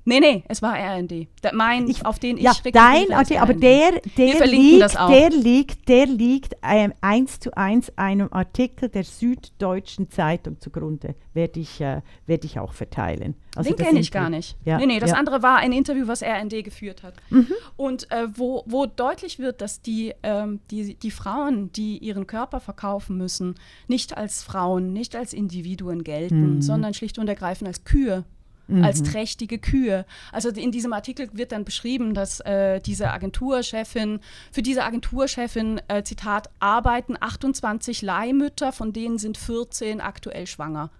[0.04, 1.28] Nee, nee, es war RND.
[1.42, 5.88] Der, mein, ich, auf den ich ja, dein, okay, aber der, der liegt, der liegt,
[5.88, 11.14] der liegt ähm, eins zu eins einem Artikel der Süddeutschen Zeitung zugrunde.
[11.34, 13.34] Werde ich, äh, werd ich auch verteilen.
[13.54, 14.56] Also den kenne ich gar nicht.
[14.64, 15.16] Ja, nee, nee, das ja.
[15.16, 17.14] andere war ein Interview, was RND geführt hat.
[17.28, 17.52] Mhm.
[17.76, 22.60] Und äh, wo, wo deutlich wird, dass die, ähm, die, die Frauen, die ihren Körper
[22.60, 26.62] verkaufen müssen, nicht als Frauen, nicht als Individuen gelten, mhm.
[26.62, 28.24] sondern schlicht und ergreifend als Kühe
[28.70, 28.84] mhm.
[28.84, 30.04] als trächtige Kühe.
[30.32, 34.20] Also in diesem Artikel wird dann beschrieben, dass äh, diese Agenturchefin,
[34.52, 40.90] für diese Agenturchefin, äh, Zitat, arbeiten 28 Leihmütter, von denen sind 14 aktuell schwanger.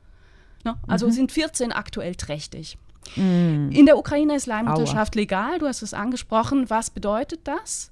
[0.65, 0.77] Ne?
[0.87, 1.13] Also mhm.
[1.13, 2.77] sind 14 aktuell trächtig.
[3.17, 3.71] Mhm.
[3.73, 5.21] In der Ukraine ist Leihmutterschaft Aua.
[5.21, 6.69] legal, du hast es angesprochen.
[6.69, 7.91] Was bedeutet das?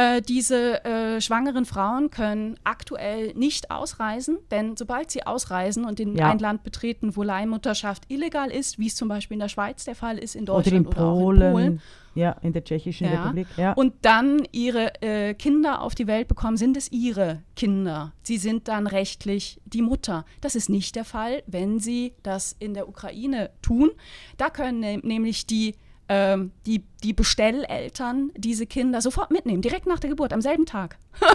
[0.00, 6.16] Äh, diese äh, schwangeren Frauen können aktuell nicht ausreisen, denn sobald sie ausreisen und in
[6.16, 6.30] ja.
[6.30, 9.94] ein Land betreten, wo Leihmutterschaft illegal ist, wie es zum Beispiel in der Schweiz der
[9.94, 11.82] Fall ist, in Deutschland oder, in oder auch in Polen,
[12.14, 13.24] ja, in der Tschechischen ja.
[13.24, 13.46] Republik.
[13.58, 13.72] Ja.
[13.74, 18.14] Und dann ihre äh, Kinder auf die Welt bekommen, sind es ihre Kinder.
[18.22, 20.24] Sie sind dann rechtlich die Mutter.
[20.40, 23.90] Das ist nicht der Fall, wenn sie das in der Ukraine tun.
[24.38, 25.74] Da können ne nämlich die
[26.10, 30.98] ähm, die, die Bestelleltern diese Kinder sofort mitnehmen, direkt nach der Geburt, am selben Tag.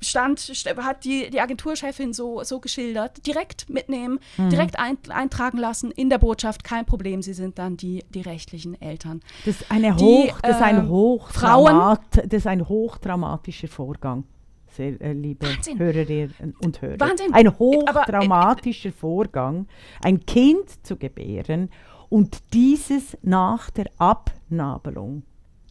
[0.00, 4.50] Stand, hat die, die Agenturchefin so, so geschildert, direkt mitnehmen, mhm.
[4.50, 8.80] direkt ein, eintragen lassen in der Botschaft, kein Problem, sie sind dann die, die rechtlichen
[8.80, 9.22] Eltern.
[9.44, 14.24] Das ist, eine hoch, die, das, ist ein ähm, Hochtraumat, das ist ein hochtraumatischer Vorgang.
[14.68, 15.78] Sehr, äh, liebe Wahnsinn.
[15.78, 17.00] Hörerinnen und Hörer.
[17.00, 17.32] Wahnsinn.
[17.32, 19.66] Ein hochtraumatischer Vorgang,
[20.02, 21.70] ein Kind zu gebären
[22.08, 25.22] und dieses nach der Abnabelung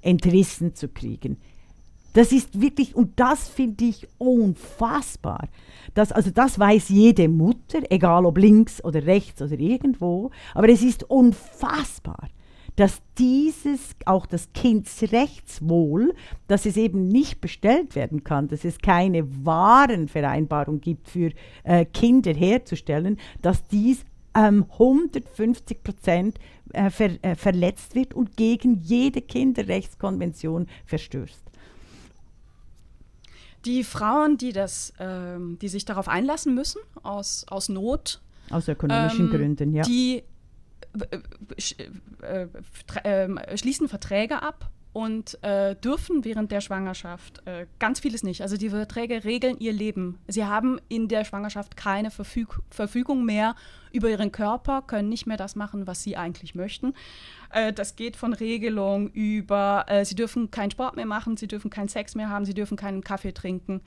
[0.01, 1.37] entrissen zu kriegen.
[2.13, 5.49] Das ist wirklich, und das finde ich unfassbar.
[5.95, 10.81] Das, also das weiß jede Mutter, egal ob links oder rechts oder irgendwo, aber es
[10.81, 12.29] ist unfassbar,
[12.77, 16.13] dass dieses, auch das Kindsrechtswohl,
[16.47, 21.31] dass es eben nicht bestellt werden kann, dass es keine Warenvereinbarung gibt für
[21.65, 24.05] äh, Kinder herzustellen, dass dies
[24.35, 26.39] ähm, 150 Prozent
[26.73, 31.41] äh, ver, äh, verletzt wird und gegen jede Kinderrechtskonvention verstößt.
[33.65, 38.21] Die Frauen, die, das, ähm, die sich darauf einlassen müssen, aus, aus Not,
[38.51, 39.83] aus ökonomischen ähm, Gründen, ja.
[39.83, 40.23] Die
[42.21, 42.47] äh,
[43.03, 48.41] äh, äh, schließen Verträge ab und äh, dürfen während der Schwangerschaft äh, ganz vieles nicht.
[48.41, 50.19] Also die Verträge regeln ihr Leben.
[50.25, 53.55] Sie haben in der Schwangerschaft keine Verfüg Verfügung mehr
[53.91, 56.93] über ihren Körper, können nicht mehr das machen, was sie eigentlich möchten.
[57.49, 61.69] Äh, das geht von Regelung über, äh, sie dürfen keinen Sport mehr machen, sie dürfen
[61.69, 63.81] keinen Sex mehr haben, sie dürfen keinen Kaffee trinken.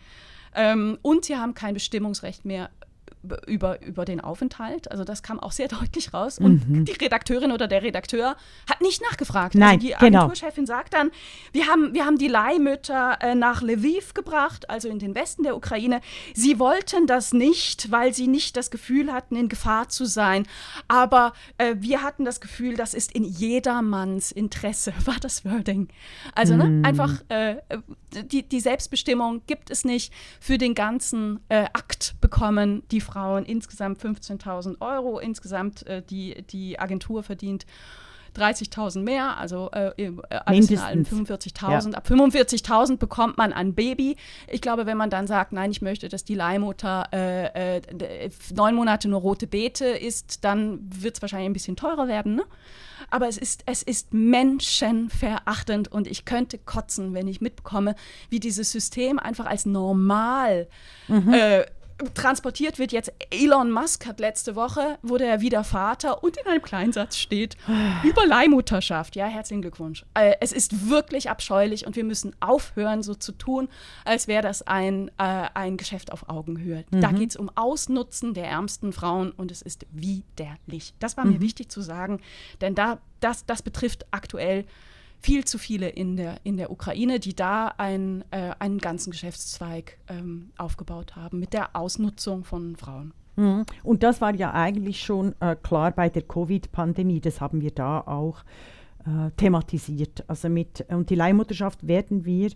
[0.54, 2.68] Ähm, und sie haben kein Bestimmungsrecht mehr
[3.46, 4.90] über, über den Aufenthalt.
[4.90, 6.38] Also das kam auch sehr deutlich raus.
[6.38, 6.84] Und mhm.
[6.84, 8.36] die Redakteurin oder der Redakteur
[8.68, 9.54] hat nicht nachgefragt.
[9.54, 10.24] Also Nein, also die genau.
[10.24, 10.76] Agenturchefin genau.
[10.78, 11.10] sagt dann,
[11.52, 15.56] wir haben, wir haben die Leihmütter äh, nach Lviv gebracht, also in den Westen der
[15.56, 16.00] Ukraine.
[16.34, 20.46] Sie wollten das nicht, weil sie nicht das Gefühl hatten, in Gefahr zu sein.
[20.86, 25.88] Aber äh, wir hatten das Gefühl, das ist in jedermanns Interesse, war das Wording.
[26.34, 26.84] Also ne, mhm.
[26.84, 27.56] einfach äh,
[28.12, 30.12] die, die Selbstbestimmung gibt es nicht.
[30.40, 35.18] Für den ganzen äh, Akt bekommen die Frauen insgesamt 15.000 Euro.
[35.18, 37.66] Insgesamt äh, die, die Agentur verdient
[38.36, 40.12] 30.000 mehr, also äh,
[40.44, 41.90] alles in allem 45.000.
[41.90, 41.96] Ja.
[41.96, 44.16] Ab 45.000 bekommt man ein Baby.
[44.46, 48.74] Ich glaube, wenn man dann sagt, nein, ich möchte, dass die Leihmutter äh, äh, neun
[48.74, 52.36] Monate nur rote Beete isst, dann wird es wahrscheinlich ein bisschen teurer werden.
[52.36, 52.44] Ne?
[53.10, 57.94] Aber es ist, es ist menschenverachtend und ich könnte kotzen, wenn ich mitbekomme,
[58.28, 60.68] wie dieses System einfach als normal
[61.08, 61.32] mhm.
[61.32, 61.64] äh,
[62.14, 63.12] transportiert wird jetzt.
[63.30, 67.56] Elon Musk hat letzte Woche, wurde er wieder Vater und in einem Kleinsatz steht
[68.04, 69.16] über Leihmutterschaft.
[69.16, 70.04] Ja, herzlichen Glückwunsch.
[70.14, 73.68] Äh, es ist wirklich abscheulich und wir müssen aufhören, so zu tun,
[74.04, 76.84] als wäre das ein, äh, ein Geschäft auf Augenhöhe.
[76.90, 77.00] Mhm.
[77.00, 80.94] Da geht es um Ausnutzen der ärmsten Frauen und es ist widerlich.
[81.00, 81.34] Das war mhm.
[81.34, 82.20] mir wichtig zu sagen,
[82.60, 84.64] denn da, das, das betrifft aktuell
[85.20, 89.98] viel zu viele in der, in der Ukraine, die da ein, äh, einen ganzen Geschäftszweig
[90.08, 93.12] ähm, aufgebaut haben mit der Ausnutzung von Frauen.
[93.36, 93.64] Mhm.
[93.82, 97.20] Und das war ja eigentlich schon äh, klar bei der Covid-Pandemie.
[97.20, 98.77] Das haben wir da auch äh,
[99.36, 100.24] thematisiert.
[100.28, 102.50] Also mit, und die Leihmutterschaft werden wir,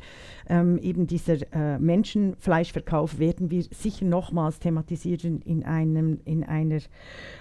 [0.49, 6.80] ähm, eben dieser äh, Menschenfleischverkauf werden wir sicher nochmals thematisieren in, einem, in einer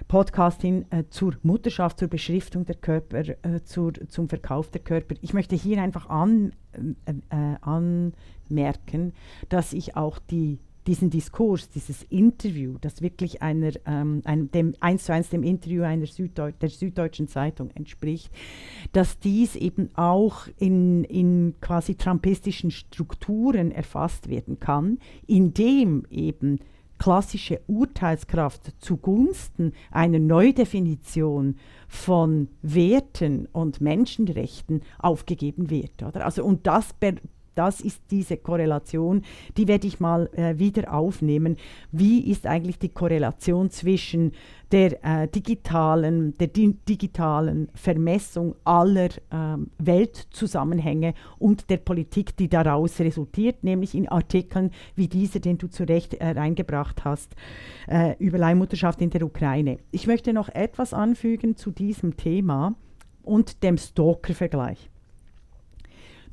[0.07, 5.15] Podcastin äh, zur Mutterschaft, zur Beschriftung der Körper, äh, zur, zum Verkauf der Körper.
[5.21, 6.53] Ich möchte hier einfach an,
[7.05, 9.13] äh, äh, anmerken,
[9.49, 15.05] dass ich auch die diesen Diskurs, dieses Interview, das wirklich einer, ähm, einem, dem, eins
[15.05, 18.31] zu eins dem Interview einer Süddeu der Süddeutschen Zeitung entspricht,
[18.91, 26.59] dass dies eben auch in, in quasi trumpistischen Strukturen erfasst werden kann, indem eben
[27.01, 31.55] klassische Urteilskraft zugunsten einer Neudefinition
[31.87, 36.03] von Werten und Menschenrechten aufgegeben wird.
[36.03, 36.23] Oder?
[36.25, 36.93] Also, und das
[37.55, 39.23] das ist diese Korrelation,
[39.57, 41.57] die werde ich mal äh, wieder aufnehmen.
[41.91, 44.31] Wie ist eigentlich die Korrelation zwischen
[44.71, 52.99] der äh, digitalen, der di digitalen Vermessung aller ähm, Weltzusammenhänge und der Politik, die daraus
[52.99, 57.35] resultiert, nämlich in Artikeln wie diese, den du zu Recht äh, reingebracht hast,
[57.87, 59.79] äh, über Leihmutterschaft in der Ukraine.
[59.91, 62.75] Ich möchte noch etwas anfügen zu diesem Thema
[63.23, 64.90] und dem Stalker-Vergleich.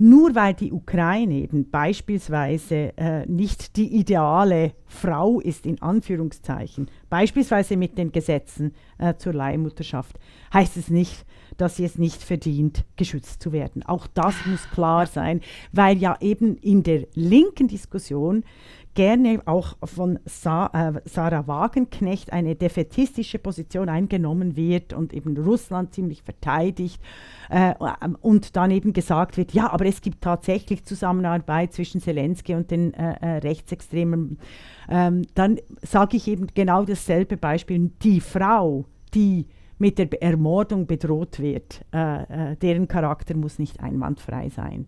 [0.01, 7.77] Nur weil die Ukraine eben beispielsweise äh, nicht die ideale Frau ist, in Anführungszeichen, beispielsweise
[7.77, 10.17] mit den Gesetzen äh, zur Leihmutterschaft,
[10.55, 11.27] heißt es nicht,
[11.59, 13.83] dass sie es nicht verdient, geschützt zu werden.
[13.83, 15.43] Auch das muss klar sein,
[15.73, 18.45] weil ja eben in der linken Diskussion
[18.95, 25.95] gerne auch von Sa äh, Sarah Wagenknecht eine defetistische Position eingenommen wird und eben Russland
[25.95, 27.01] ziemlich verteidigt
[27.49, 27.75] äh,
[28.23, 32.93] und dann eben gesagt wird, ja, aber es gibt tatsächlich Zusammenarbeit zwischen Zelensky und den
[32.95, 34.39] äh, äh Rechtsextremen.
[34.89, 37.93] Ähm, dann sage ich eben genau dasselbe Beispiel.
[38.03, 38.85] Die Frau,
[39.15, 39.47] die
[39.79, 44.87] mit der Ermordung bedroht wird, äh, äh, deren Charakter muss nicht einwandfrei sein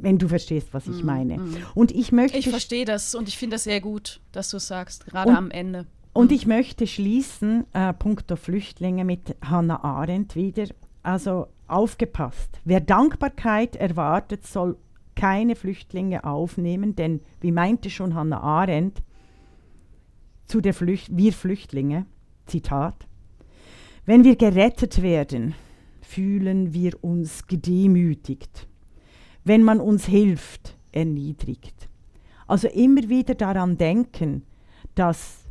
[0.00, 1.38] wenn du verstehst, was ich mm, meine.
[1.38, 1.56] Mm.
[1.74, 2.38] Und ich möchte.
[2.38, 5.86] Ich verstehe das und ich finde das sehr gut, dass du sagst, gerade am Ende.
[6.12, 6.34] Und mm.
[6.34, 10.66] ich möchte schließen, äh, punkto Flüchtlinge, mit Hannah Arendt wieder.
[11.02, 12.60] Also aufgepasst.
[12.64, 14.76] Wer Dankbarkeit erwartet, soll
[15.14, 19.02] keine Flüchtlinge aufnehmen, denn wie meinte schon Hannah Arendt
[20.46, 22.06] zu der Flücht wir Flüchtlinge,
[22.46, 23.07] Zitat,
[24.08, 25.54] wenn wir gerettet werden,
[26.00, 28.68] fühlen wir uns gedemütigt
[29.48, 31.88] wenn man uns hilft, erniedrigt.
[32.46, 34.42] Also immer wieder daran denken,
[34.94, 35.44] dass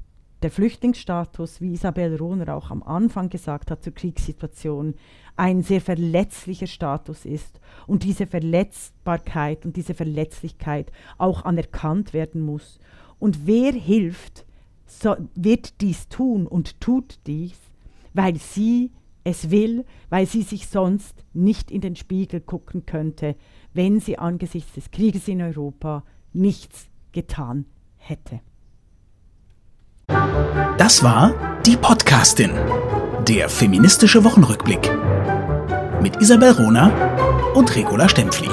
[0.43, 4.93] der Flüchtlingsstatus, wie Isabel Rohner auch am Anfang gesagt hat zur Kriegssituation,
[5.35, 12.79] ein sehr verletzlicher Status ist und diese Verletzbarkeit und diese Verletzlichkeit auch anerkannt werden muss.
[13.17, 14.45] Und wer hilft,
[14.85, 17.57] so wird dies tun und tut dies,
[18.17, 18.91] weil sie
[19.23, 23.35] es will, weil sie sich sonst nicht in den Spiegel gucken könnte,
[23.73, 26.03] wenn sie angesichts des Krieges in Europa
[26.33, 27.65] nichts getan
[27.97, 28.41] hätte.
[30.77, 32.51] Das war die Podcastin,
[33.27, 34.89] der feministische Wochenrückblick
[36.01, 38.49] mit Isabel Rona und Regula Stempfli.